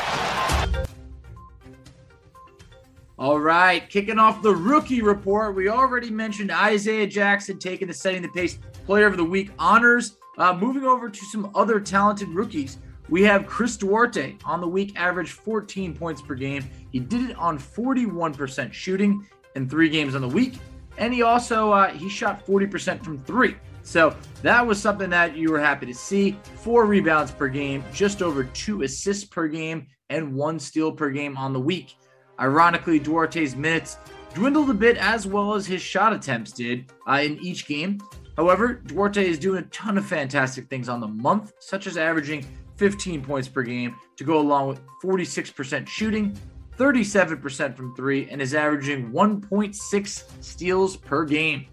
All 3.18 3.40
right, 3.40 3.90
kicking 3.90 4.20
off 4.20 4.42
the 4.42 4.54
rookie 4.54 5.02
report. 5.02 5.56
We 5.56 5.70
already 5.70 6.10
mentioned 6.10 6.52
Isaiah 6.52 7.08
Jackson 7.08 7.58
taking 7.58 7.88
the 7.88 7.94
setting 7.94 8.22
the 8.22 8.28
pace 8.28 8.60
player 8.86 9.08
of 9.08 9.16
the 9.16 9.24
week 9.24 9.52
honors. 9.58 10.18
Uh, 10.38 10.54
moving 10.54 10.84
over 10.84 11.10
to 11.10 11.26
some 11.32 11.50
other 11.56 11.80
talented 11.80 12.28
rookies, 12.28 12.78
we 13.10 13.24
have 13.24 13.46
Chris 13.46 13.78
Duarte 13.78 14.36
on 14.46 14.62
the 14.62 14.68
week, 14.68 14.94
averaged 14.96 15.34
14 15.34 15.96
points 15.96 16.22
per 16.22 16.36
game. 16.36 16.64
He 16.92 17.00
did 17.00 17.30
it 17.30 17.38
on 17.38 17.60
41% 17.60 18.74
shooting 18.74 19.26
in 19.56 19.70
three 19.70 19.90
games 19.90 20.16
on 20.16 20.22
the 20.22 20.28
week 20.28 20.56
and 20.98 21.14
he 21.14 21.22
also 21.22 21.72
uh, 21.72 21.90
he 21.92 22.10
shot 22.10 22.46
40% 22.46 23.04
from 23.04 23.20
three. 23.24 23.56
So 23.84 24.16
that 24.42 24.66
was 24.66 24.82
something 24.82 25.10
that 25.12 25.36
you 25.36 25.52
were 25.52 25.60
happy 25.60 25.86
to 25.86 25.94
see. 25.94 26.38
Four 26.56 26.86
rebounds 26.86 27.32
per 27.32 27.48
game, 27.48 27.84
just 27.94 28.22
over 28.22 28.46
two 28.46 28.82
assists 28.82 29.26
per 29.26 29.48
game, 29.48 29.88
and 30.10 30.34
one 30.34 30.60
steal 30.60 30.92
per 30.92 31.12
game 31.12 31.38
on 31.38 31.54
the 31.54 31.60
week. 31.60 31.96
Ironically, 32.40 33.00
Duarte's 33.00 33.56
minutes 33.56 33.98
dwindled 34.34 34.70
a 34.70 34.74
bit 34.74 34.98
as 34.98 35.28
well 35.28 35.54
as 35.54 35.66
his 35.66 35.82
shot 35.82 36.14
attempts 36.14 36.52
did 36.52 36.92
uh, 37.08 37.20
in 37.24 37.38
each 37.40 37.68
game. 37.68 38.00
However, 38.36 38.74
Duarte 38.74 39.26
is 39.26 39.40
doing 39.40 39.60
a 39.60 39.68
ton 39.68 39.98
of 39.98 40.06
fantastic 40.06 40.68
things 40.68 40.90
on 40.90 41.00
the 41.00 41.08
month, 41.08 41.54
such 41.60 41.88
as 41.88 41.96
averaging 41.96 42.46
15 42.78 43.24
points 43.24 43.48
per 43.48 43.64
game 43.64 43.96
to 44.18 44.24
go 44.24 44.40
along 44.40 44.68
with 44.68 44.82
46% 45.04 45.88
shooting, 45.88 46.38
37% 46.78 47.76
from 47.76 47.96
three, 47.96 48.28
and 48.30 48.42
is 48.42 48.54
averaging 48.54 49.12
1.6 49.12 50.44
steals 50.44 50.98
per 50.98 51.26
game. 51.26 51.68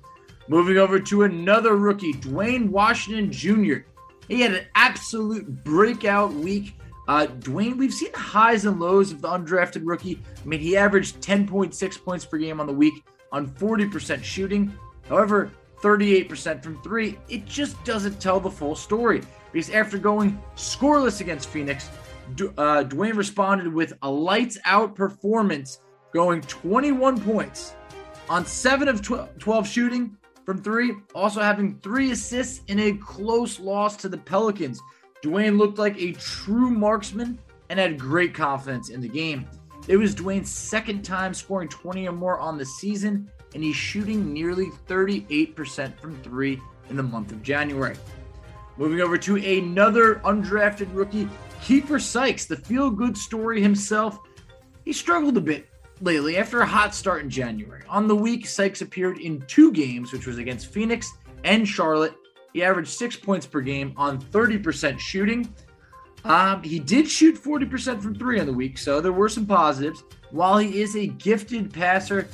Moving 0.48 0.78
over 0.78 0.98
to 0.98 1.22
another 1.22 1.76
rookie, 1.76 2.12
Duane 2.12 2.70
Washington 2.70 3.30
Jr. 3.30 3.86
He 4.28 4.40
had 4.40 4.54
an 4.54 4.66
absolute 4.74 5.64
breakout 5.64 6.32
week. 6.32 6.74
Uh, 7.08 7.26
Duane, 7.26 7.76
we've 7.76 7.92
seen 7.92 8.12
the 8.12 8.18
highs 8.18 8.64
and 8.64 8.78
lows 8.80 9.12
of 9.12 9.20
the 9.20 9.28
undrafted 9.28 9.82
rookie. 9.84 10.20
I 10.42 10.46
mean, 10.46 10.60
he 10.60 10.76
averaged 10.76 11.20
10.6 11.20 12.04
points 12.04 12.24
per 12.24 12.38
game 12.38 12.60
on 12.60 12.66
the 12.66 12.72
week 12.72 13.04
on 13.32 13.48
40% 13.48 14.22
shooting. 14.22 14.72
However, 15.08 15.50
38% 15.82 16.62
from 16.62 16.80
three, 16.82 17.18
it 17.28 17.44
just 17.44 17.82
doesn't 17.84 18.20
tell 18.20 18.38
the 18.38 18.50
full 18.50 18.76
story. 18.76 19.22
Because 19.52 19.70
after 19.70 19.98
going 19.98 20.40
scoreless 20.56 21.20
against 21.20 21.48
Phoenix, 21.48 21.90
uh, 22.56 22.84
Duane 22.84 23.16
responded 23.16 23.72
with 23.72 23.92
a 24.02 24.10
lights 24.10 24.58
out 24.64 24.94
performance, 24.94 25.80
going 26.12 26.40
21 26.42 27.20
points 27.20 27.74
on 28.28 28.46
seven 28.46 28.88
of 28.88 29.02
12 29.02 29.68
shooting 29.68 30.16
from 30.44 30.62
three, 30.62 30.94
also 31.14 31.40
having 31.40 31.78
three 31.80 32.12
assists 32.12 32.62
in 32.68 32.78
a 32.78 32.92
close 32.94 33.60
loss 33.60 33.96
to 33.96 34.08
the 34.08 34.18
Pelicans. 34.18 34.80
Duane 35.20 35.58
looked 35.58 35.78
like 35.78 36.00
a 36.00 36.12
true 36.12 36.70
marksman 36.70 37.38
and 37.68 37.78
had 37.78 37.98
great 37.98 38.34
confidence 38.34 38.90
in 38.90 39.00
the 39.00 39.08
game. 39.08 39.46
It 39.88 39.96
was 39.96 40.14
Duane's 40.14 40.50
second 40.50 41.02
time 41.02 41.34
scoring 41.34 41.68
20 41.68 42.08
or 42.08 42.12
more 42.12 42.38
on 42.38 42.56
the 42.56 42.64
season, 42.64 43.30
and 43.54 43.62
he's 43.62 43.76
shooting 43.76 44.32
nearly 44.32 44.70
38% 44.88 45.98
from 45.98 46.16
three 46.22 46.60
in 46.88 46.96
the 46.96 47.02
month 47.02 47.32
of 47.32 47.42
January. 47.42 47.96
Moving 48.76 49.00
over 49.00 49.18
to 49.18 49.36
another 49.36 50.16
undrafted 50.24 50.88
rookie, 50.94 51.28
Keifer 51.62 52.00
Sykes, 52.00 52.46
the 52.46 52.56
feel 52.56 52.90
good 52.90 53.16
story 53.16 53.60
himself, 53.60 54.18
he 54.84 54.92
struggled 54.92 55.36
a 55.36 55.40
bit 55.40 55.68
lately 56.00 56.36
after 56.36 56.60
a 56.60 56.66
hot 56.66 56.94
start 56.94 57.22
in 57.22 57.30
January. 57.30 57.82
On 57.88 58.08
the 58.08 58.16
week, 58.16 58.46
Sykes 58.46 58.80
appeared 58.80 59.18
in 59.18 59.42
two 59.42 59.72
games, 59.72 60.12
which 60.12 60.26
was 60.26 60.38
against 60.38 60.72
Phoenix 60.72 61.12
and 61.44 61.68
Charlotte. 61.68 62.14
He 62.52 62.62
averaged 62.62 62.90
six 62.90 63.14
points 63.14 63.46
per 63.46 63.60
game 63.60 63.92
on 63.96 64.20
30% 64.20 64.98
shooting. 64.98 65.54
Um, 66.24 66.62
he 66.62 66.78
did 66.78 67.08
shoot 67.08 67.36
40% 67.36 68.00
from 68.00 68.14
three 68.14 68.40
on 68.40 68.46
the 68.46 68.52
week, 68.52 68.78
so 68.78 69.00
there 69.00 69.12
were 69.12 69.28
some 69.28 69.46
positives. 69.46 70.02
While 70.30 70.58
he 70.58 70.80
is 70.80 70.96
a 70.96 71.06
gifted 71.06 71.72
passer, 71.72 72.28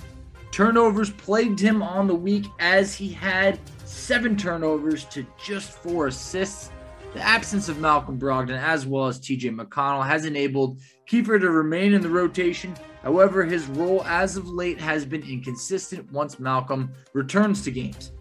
turnovers 0.51 1.11
plagued 1.11 1.61
him 1.61 1.83
on 1.83 2.07
the 2.07 2.15
week 2.15 2.47
as 2.59 2.95
he 2.95 3.13
had 3.13 3.59
seven 3.99 4.37
turnovers 4.37 5.05
to 5.07 5.27
just 5.43 5.71
four 5.71 6.07
assists. 6.07 6.71
The 7.15 7.21
absence 7.21 7.69
of 7.69 7.81
Malcolm 7.81 8.19
Brogdon 8.19 8.59
as 8.59 8.87
well 8.87 9.07
as 9.07 9.19
TJ 9.19 9.55
McConnell 9.55 10.07
has 10.07 10.25
enabled 10.25 10.81
Keifer 11.11 11.41
to 11.41 11.51
remain 11.51 11.95
in 11.95 12.03
the 12.03 12.09
rotation. 12.09 12.75
However, 13.03 13.45
his 13.45 13.67
role 13.67 14.05
as 14.05 14.37
of 14.37 14.49
late 14.49 14.79
has 14.81 15.05
been 15.05 15.23
inconsistent 15.23 16.11
once 16.13 16.39
Malcolm 16.39 16.93
returns 17.15 17.63
to 17.63 17.71
games. 17.71 18.13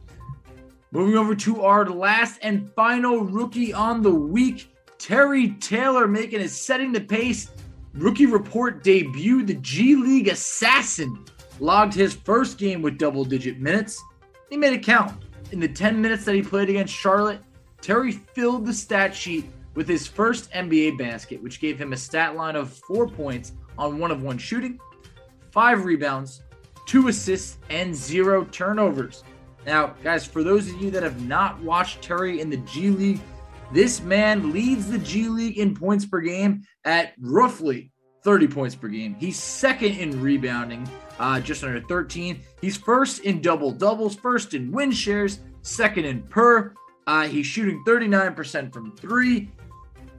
Moving 0.92 1.18
over 1.18 1.36
to 1.36 1.64
our 1.64 1.86
last 1.86 2.40
and 2.42 2.72
final 2.74 3.20
rookie 3.20 3.74
on 3.74 4.02
the 4.02 4.14
week, 4.14 4.74
Terry 4.98 5.50
Taylor 5.60 6.08
making 6.08 6.40
his 6.40 6.60
setting 6.60 6.92
the 6.92 7.02
pace 7.02 7.52
rookie 7.94 8.26
report 8.26 8.84
debut. 8.84 9.44
The 9.44 9.56
G 9.56 9.96
League 9.96 10.30
assassin 10.30 11.26
logged 11.60 11.94
his 11.94 12.14
first 12.14 12.58
game 12.58 12.82
with 12.82 12.98
double 12.98 13.26
digit 13.26 13.60
minutes. 13.60 14.02
He 14.50 14.56
made 14.56 14.74
it 14.74 14.84
count. 14.84 15.27
In 15.52 15.62
the 15.62 15.68
10 15.68 16.02
minutes 16.02 16.26
that 16.26 16.36
he 16.36 16.42
played 16.42 16.70
against 16.70 16.94
Charlotte, 16.94 17.40
Terry 17.82 18.12
filled 18.12 18.66
the 18.66 18.74
stat 18.74 19.16
sheet 19.16 19.46
with 19.76 19.88
his 19.88 20.06
first 20.06 20.52
NBA 20.52 20.98
basket, 20.98 21.42
which 21.42 21.62
gave 21.62 21.80
him 21.80 21.94
a 21.94 21.98
stat 21.98 22.36
line 22.36 22.58
of 22.58 22.74
four 22.88 23.08
points 23.08 23.54
on 23.78 23.98
one 23.98 24.12
of 24.12 24.22
one 24.22 24.38
shooting, 24.38 24.78
five 25.52 25.86
rebounds, 25.86 26.42
two 26.86 27.08
assists, 27.08 27.60
and 27.70 27.96
zero 27.96 28.44
turnovers. 28.46 29.24
Now, 29.66 29.96
guys, 30.04 30.26
for 30.26 30.44
those 30.44 30.68
of 30.68 30.82
you 30.82 30.92
that 30.92 31.04
have 31.04 31.26
not 31.26 31.62
watched 31.62 32.02
Terry 32.02 32.42
in 32.42 32.50
the 32.50 32.58
G 32.58 32.90
League, 32.90 33.22
this 33.72 34.02
man 34.02 34.52
leads 34.52 34.90
the 34.90 34.98
G 34.98 35.30
League 35.30 35.58
in 35.58 35.76
points 35.76 36.06
per 36.06 36.20
game 36.20 36.64
at 36.84 37.14
roughly 37.20 37.92
30 38.24 38.48
points 38.48 38.76
per 38.76 38.88
game. 38.88 39.16
He's 39.16 39.40
second 39.40 39.94
in 39.98 40.22
rebounding, 40.22 40.88
uh, 41.20 41.40
just 41.40 41.64
under 41.64 41.82
13. 41.82 42.40
He's 42.62 42.78
first 42.78 43.22
in 43.22 43.42
double 43.42 43.72
doubles, 43.72 44.16
first 44.16 44.54
in 44.54 44.72
win 44.72 44.92
shares, 44.92 45.40
second 45.62 46.06
in 46.06 46.24
per. 46.24 46.74
Uh, 47.06 47.28
he's 47.28 47.46
shooting 47.46 47.84
39% 47.86 48.74
from 48.74 48.96
three. 48.98 49.50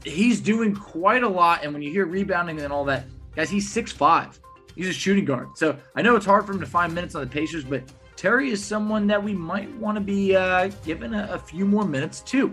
He's 0.05 0.41
doing 0.41 0.75
quite 0.75 1.23
a 1.23 1.29
lot. 1.29 1.65
And 1.65 1.73
when 1.73 1.83
you 1.83 1.91
hear 1.91 2.07
rebounding 2.07 2.61
and 2.61 2.73
all 2.73 2.85
that, 2.87 3.05
guys, 3.37 3.51
he's 3.51 3.73
6'5. 3.73 4.39
He's 4.75 4.89
a 4.89 4.93
shooting 4.93 5.25
guard. 5.25 5.49
So 5.57 5.77
I 5.97 6.03
know 6.03 6.17
it's 6.17 6.25
hard 6.25 6.47
for 6.47 6.53
him 6.53 6.61
to 6.61 6.67
find 6.67 6.95
minutes 6.95 7.15
on 7.15 7.21
the 7.21 7.27
Pacers, 7.27 7.65
but 7.65 7.83
Terry 8.17 8.51
is 8.51 8.65
someone 8.65 9.07
that 9.09 9.23
we 9.23 9.33
might 9.33 9.73
want 9.77 9.97
to 9.97 10.01
be 10.01 10.35
uh, 10.35 10.69
given 10.85 11.15
a, 11.15 11.29
a 11.33 11.39
few 11.39 11.65
more 11.65 11.85
minutes 11.85 12.21
too. 12.21 12.53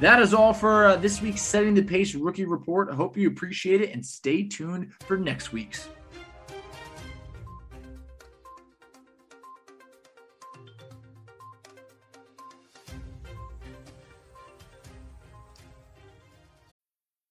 That 0.00 0.22
is 0.22 0.32
all 0.32 0.52
for 0.52 0.86
uh, 0.86 0.96
this 0.96 1.20
week's 1.20 1.42
Setting 1.42 1.74
the 1.74 1.82
Pace 1.82 2.14
rookie 2.14 2.44
report. 2.44 2.88
I 2.88 2.94
hope 2.94 3.16
you 3.16 3.26
appreciate 3.26 3.80
it 3.80 3.92
and 3.92 4.06
stay 4.06 4.44
tuned 4.44 4.92
for 5.08 5.16
next 5.16 5.52
week's. 5.52 5.88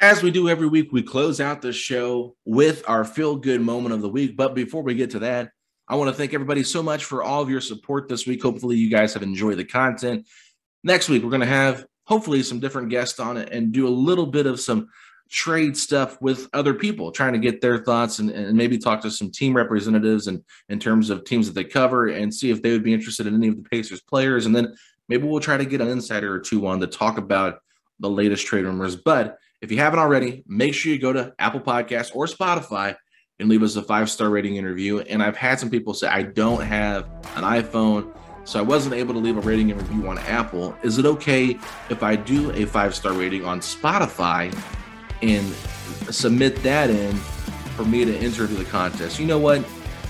As 0.00 0.22
we 0.22 0.30
do 0.30 0.48
every 0.48 0.68
week, 0.68 0.92
we 0.92 1.02
close 1.02 1.40
out 1.40 1.60
the 1.60 1.72
show 1.72 2.36
with 2.44 2.88
our 2.88 3.04
feel 3.04 3.34
good 3.34 3.60
moment 3.60 3.92
of 3.92 4.00
the 4.00 4.08
week. 4.08 4.36
But 4.36 4.54
before 4.54 4.82
we 4.82 4.94
get 4.94 5.10
to 5.10 5.18
that, 5.20 5.50
I 5.88 5.96
want 5.96 6.08
to 6.08 6.14
thank 6.14 6.32
everybody 6.34 6.62
so 6.62 6.84
much 6.84 7.04
for 7.04 7.24
all 7.24 7.42
of 7.42 7.50
your 7.50 7.60
support 7.60 8.08
this 8.08 8.24
week. 8.24 8.40
Hopefully, 8.40 8.76
you 8.76 8.90
guys 8.90 9.12
have 9.14 9.24
enjoyed 9.24 9.58
the 9.58 9.64
content. 9.64 10.28
Next 10.84 11.08
week, 11.08 11.24
we're 11.24 11.30
going 11.30 11.40
to 11.40 11.46
have 11.46 11.84
hopefully 12.04 12.44
some 12.44 12.60
different 12.60 12.90
guests 12.90 13.18
on 13.18 13.36
it 13.36 13.48
and 13.50 13.72
do 13.72 13.88
a 13.88 13.90
little 13.90 14.26
bit 14.26 14.46
of 14.46 14.60
some 14.60 14.88
trade 15.30 15.76
stuff 15.76 16.22
with 16.22 16.48
other 16.52 16.74
people, 16.74 17.10
trying 17.10 17.32
to 17.32 17.40
get 17.40 17.60
their 17.60 17.78
thoughts 17.78 18.20
and, 18.20 18.30
and 18.30 18.56
maybe 18.56 18.78
talk 18.78 19.00
to 19.00 19.10
some 19.10 19.32
team 19.32 19.52
representatives 19.52 20.28
and 20.28 20.44
in 20.68 20.78
terms 20.78 21.10
of 21.10 21.24
teams 21.24 21.48
that 21.48 21.54
they 21.54 21.64
cover 21.64 22.06
and 22.06 22.32
see 22.32 22.50
if 22.50 22.62
they 22.62 22.70
would 22.70 22.84
be 22.84 22.94
interested 22.94 23.26
in 23.26 23.34
any 23.34 23.48
of 23.48 23.56
the 23.56 23.68
Pacers 23.68 24.00
players. 24.00 24.46
And 24.46 24.54
then 24.54 24.76
maybe 25.08 25.26
we'll 25.26 25.40
try 25.40 25.56
to 25.56 25.66
get 25.66 25.80
an 25.80 25.88
insider 25.88 26.32
or 26.32 26.38
two 26.38 26.68
on 26.68 26.78
to 26.78 26.86
talk 26.86 27.18
about 27.18 27.62
the 27.98 28.08
latest 28.08 28.46
trade 28.46 28.64
rumors. 28.64 28.94
But 28.94 29.38
if 29.60 29.72
you 29.72 29.78
haven't 29.78 29.98
already, 29.98 30.44
make 30.46 30.74
sure 30.74 30.92
you 30.92 30.98
go 30.98 31.12
to 31.12 31.34
Apple 31.38 31.60
Podcasts 31.60 32.14
or 32.14 32.26
Spotify 32.26 32.96
and 33.38 33.48
leave 33.48 33.62
us 33.62 33.76
a 33.76 33.82
five 33.82 34.10
star 34.10 34.30
rating 34.30 34.56
interview. 34.56 35.00
And 35.00 35.22
I've 35.22 35.36
had 35.36 35.58
some 35.58 35.70
people 35.70 35.94
say, 35.94 36.08
I 36.08 36.22
don't 36.22 36.62
have 36.62 37.06
an 37.36 37.44
iPhone, 37.44 38.16
so 38.44 38.58
I 38.58 38.62
wasn't 38.62 38.94
able 38.94 39.14
to 39.14 39.20
leave 39.20 39.36
a 39.36 39.40
rating 39.40 39.70
and 39.70 39.80
review 39.80 40.08
on 40.08 40.18
Apple. 40.18 40.76
Is 40.82 40.98
it 40.98 41.06
okay 41.06 41.58
if 41.90 42.02
I 42.02 42.16
do 42.16 42.50
a 42.52 42.66
five 42.66 42.94
star 42.94 43.12
rating 43.12 43.44
on 43.44 43.60
Spotify 43.60 44.56
and 45.22 45.46
submit 46.12 46.56
that 46.62 46.90
in 46.90 47.14
for 47.76 47.84
me 47.84 48.04
to 48.04 48.16
enter 48.16 48.44
into 48.44 48.54
the 48.54 48.64
contest? 48.64 49.18
You 49.18 49.26
know 49.26 49.38
what? 49.38 49.64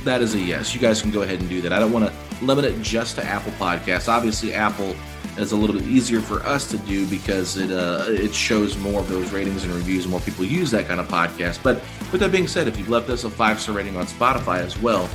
That 0.05 0.23
is 0.23 0.35
a 0.35 0.39
yes. 0.39 0.75
You 0.75 0.81
guys 0.81 1.03
can 1.03 1.11
go 1.11 1.23
ahead 1.23 1.41
and 1.41 1.49
do 1.49 1.61
that. 1.63 1.73
I 1.73 1.79
don't 1.79 1.93
want 1.93 2.07
to 2.07 2.45
limit 2.45 2.65
it 2.65 2.81
just 2.83 3.17
to 3.17 3.25
Apple 3.25 3.53
Podcasts. 3.53 4.09
Obviously, 4.09 4.55
Apple 4.55 4.95
is 5.39 5.53
a 5.53 5.57
little 5.57 5.77
bit 5.79 5.87
easier 5.87 6.21
for 6.21 6.41
us 6.45 6.69
to 6.71 6.79
do 6.79 7.07
because 7.07 7.57
it 7.57 7.71
uh, 7.71 8.05
it 8.09 8.35
shows 8.35 8.77
more 8.79 9.01
of 9.01 9.09
those 9.09 9.33
ratings 9.33 9.65
and 9.65 9.73
reviews. 9.73 10.05
and 10.05 10.11
More 10.11 10.21
people 10.21 10.45
use 10.45 10.71
that 10.73 10.87
kind 10.87 11.01
of 11.01 11.09
podcast. 11.09 11.63
But 11.63 11.77
with 12.13 12.21
that 12.21 12.33
being 12.33 12.49
said, 12.49 12.69
if 12.69 12.79
you've 12.79 12.89
left 12.89 13.09
us 13.11 13.25
a 13.25 13.31
five 13.31 13.61
star 13.61 13.75
rating 13.75 13.97
on 13.97 14.07
Spotify 14.07 14.59
as 14.59 14.79
well, 14.79 15.09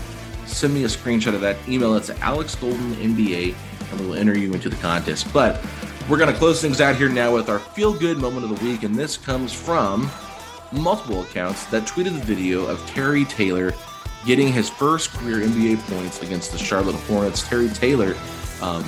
send 0.45 0.73
me 0.73 0.83
a 0.83 0.87
screenshot 0.87 1.33
of 1.33 1.41
that. 1.41 1.57
Email 1.67 1.95
it 1.95 2.03
to 2.05 2.17
Alex 2.19 2.55
Golden 2.55 2.95
NBA, 2.95 3.55
and 3.91 3.99
we'll 3.99 4.15
enter 4.15 4.37
you 4.37 4.53
into 4.53 4.69
the 4.69 4.77
contest. 4.77 5.31
But 5.33 5.63
we're 6.09 6.17
going 6.17 6.31
to 6.31 6.37
close 6.37 6.61
things 6.61 6.81
out 6.81 6.95
here 6.95 7.09
now 7.09 7.33
with 7.33 7.49
our 7.49 7.59
feel 7.59 7.93
good 7.93 8.17
moment 8.17 8.49
of 8.49 8.57
the 8.57 8.65
week, 8.65 8.83
and 8.83 8.95
this 8.95 9.17
comes 9.17 9.53
from 9.53 10.09
multiple 10.71 11.21
accounts 11.23 11.65
that 11.67 11.83
tweeted 11.83 12.13
the 12.13 12.25
video 12.25 12.65
of 12.65 12.85
Terry 12.87 13.25
Taylor 13.25 13.73
getting 14.25 14.51
his 14.51 14.69
first 14.69 15.11
career 15.11 15.45
NBA 15.45 15.79
points 15.89 16.21
against 16.21 16.51
the 16.51 16.57
Charlotte 16.57 16.95
Hornets. 16.95 17.47
Terry 17.47 17.69
Taylor. 17.69 18.15
Um, 18.61 18.83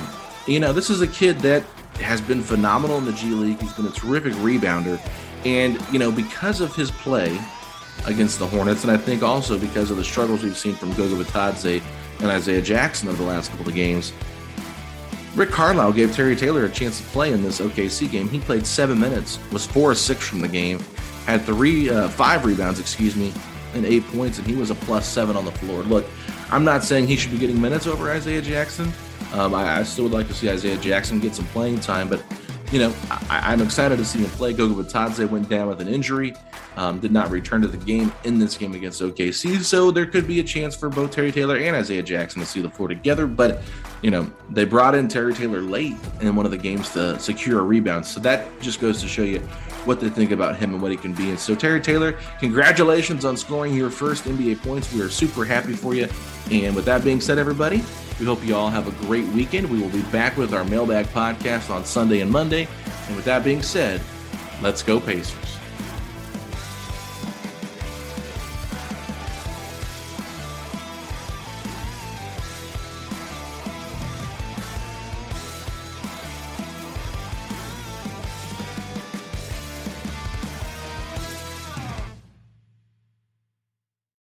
you 0.46 0.60
know, 0.60 0.72
this 0.72 0.90
is 0.90 1.00
a 1.00 1.06
kid 1.06 1.38
that 1.40 1.62
has 2.00 2.20
been 2.20 2.42
phenomenal 2.42 2.98
in 2.98 3.04
the 3.04 3.12
G 3.12 3.30
League. 3.30 3.60
He's 3.60 3.72
been 3.72 3.86
a 3.86 3.90
terrific 3.90 4.32
rebounder. 4.34 5.00
And, 5.44 5.80
you 5.92 5.98
know, 5.98 6.10
because 6.10 6.60
of 6.60 6.74
his 6.74 6.90
play 6.90 7.38
against 8.06 8.38
the 8.38 8.46
Hornets, 8.46 8.82
and 8.82 8.92
I 8.92 8.96
think 8.96 9.22
also 9.22 9.58
because 9.58 9.90
of 9.90 9.96
the 9.96 10.04
struggles 10.04 10.42
we've 10.42 10.56
seen 10.56 10.74
from 10.74 10.92
Goga 10.94 11.22
Bitadze 11.22 11.82
and 12.20 12.26
Isaiah 12.26 12.62
Jackson 12.62 13.08
over 13.08 13.16
the 13.16 13.28
last 13.28 13.50
couple 13.50 13.68
of 13.68 13.74
games, 13.74 14.12
Rick 15.34 15.50
Carlisle 15.50 15.92
gave 15.92 16.14
Terry 16.14 16.34
Taylor 16.34 16.64
a 16.64 16.70
chance 16.70 16.98
to 16.98 17.04
play 17.08 17.32
in 17.32 17.42
this 17.42 17.60
OKC 17.60 18.10
game. 18.10 18.28
He 18.28 18.40
played 18.40 18.66
seven 18.66 18.98
minutes, 18.98 19.38
was 19.52 19.66
four 19.66 19.90
or 19.90 19.94
six 19.94 20.26
from 20.26 20.40
the 20.40 20.48
game, 20.48 20.78
had 21.26 21.42
three, 21.42 21.90
uh, 21.90 22.08
five 22.08 22.44
rebounds, 22.44 22.80
excuse 22.80 23.16
me, 23.16 23.34
and 23.74 23.84
eight 23.84 24.06
points, 24.08 24.38
and 24.38 24.46
he 24.46 24.54
was 24.54 24.70
a 24.70 24.74
plus 24.74 25.06
seven 25.06 25.36
on 25.36 25.44
the 25.44 25.52
floor. 25.52 25.82
Look, 25.82 26.06
I'm 26.50 26.64
not 26.64 26.84
saying 26.84 27.06
he 27.06 27.16
should 27.16 27.32
be 27.32 27.38
getting 27.38 27.60
minutes 27.60 27.86
over 27.86 28.10
Isaiah 28.10 28.40
Jackson, 28.40 28.90
um, 29.32 29.54
I, 29.54 29.78
I, 29.78 29.82
still 29.82 30.04
would 30.04 30.12
like 30.12 30.28
to 30.28 30.34
see 30.34 30.50
Isaiah 30.50 30.76
Jackson 30.78 31.20
get 31.20 31.34
some 31.34 31.46
playing 31.46 31.80
time, 31.80 32.08
but 32.08 32.22
you 32.72 32.80
know, 32.80 32.92
I, 33.30 33.52
am 33.52 33.62
excited 33.62 33.96
to 33.98 34.04
see 34.04 34.18
him 34.18 34.30
play. 34.30 34.52
Goga 34.52 34.82
Bitadze 34.82 35.28
went 35.28 35.48
down 35.48 35.68
with 35.68 35.80
an 35.80 35.88
injury, 35.88 36.34
um, 36.76 36.98
did 36.98 37.12
not 37.12 37.30
return 37.30 37.62
to 37.62 37.68
the 37.68 37.76
game 37.76 38.12
in 38.24 38.38
this 38.38 38.56
game 38.56 38.74
against 38.74 39.00
OKC, 39.00 39.62
so 39.62 39.90
there 39.90 40.06
could 40.06 40.26
be 40.26 40.40
a 40.40 40.44
chance 40.44 40.74
for 40.74 40.88
both 40.88 41.12
Terry 41.12 41.30
Taylor 41.30 41.56
and 41.56 41.76
Isaiah 41.76 42.02
Jackson 42.02 42.40
to 42.40 42.46
see 42.46 42.60
the 42.60 42.70
floor 42.70 42.88
together. 42.88 43.26
But 43.26 43.62
you 44.02 44.10
know, 44.10 44.30
they 44.50 44.64
brought 44.64 44.94
in 44.94 45.08
Terry 45.08 45.32
Taylor 45.32 45.60
late 45.60 45.96
in 46.20 46.34
one 46.34 46.44
of 46.44 46.50
the 46.50 46.58
games 46.58 46.90
to 46.90 47.18
secure 47.18 47.60
a 47.60 47.62
rebound, 47.62 48.04
so 48.04 48.20
that 48.20 48.48
just 48.60 48.80
goes 48.80 49.00
to 49.00 49.08
show 49.08 49.22
you 49.22 49.40
what 49.86 50.00
they 50.00 50.08
think 50.08 50.32
about 50.32 50.56
him 50.56 50.72
and 50.72 50.82
what 50.82 50.90
he 50.90 50.96
can 50.96 51.14
be. 51.14 51.30
And 51.30 51.38
so, 51.38 51.54
Terry 51.54 51.80
Taylor, 51.80 52.18
congratulations 52.40 53.24
on 53.24 53.36
scoring 53.36 53.74
your 53.74 53.90
first 53.90 54.24
NBA 54.24 54.62
points. 54.62 54.92
We 54.92 55.00
are 55.02 55.08
super 55.08 55.44
happy 55.44 55.72
for 55.72 55.94
you. 55.94 56.08
And 56.50 56.74
with 56.74 56.84
that 56.86 57.04
being 57.04 57.20
said, 57.20 57.38
everybody, 57.38 57.82
we 58.18 58.26
hope 58.26 58.44
you 58.44 58.56
all 58.56 58.70
have 58.70 58.88
a 58.88 59.06
great 59.06 59.26
weekend. 59.28 59.70
We 59.70 59.80
will 59.80 59.90
be 59.90 60.02
back 60.04 60.36
with 60.36 60.54
our 60.54 60.64
mailbag 60.64 61.06
podcast 61.06 61.70
on 61.70 61.84
Sunday 61.84 62.20
and 62.20 62.30
Monday. 62.30 62.66
And 63.06 63.16
with 63.16 63.24
that 63.26 63.44
being 63.44 63.62
said, 63.62 64.00
let's 64.62 64.82
go 64.82 64.98
Pacers. 65.00 65.45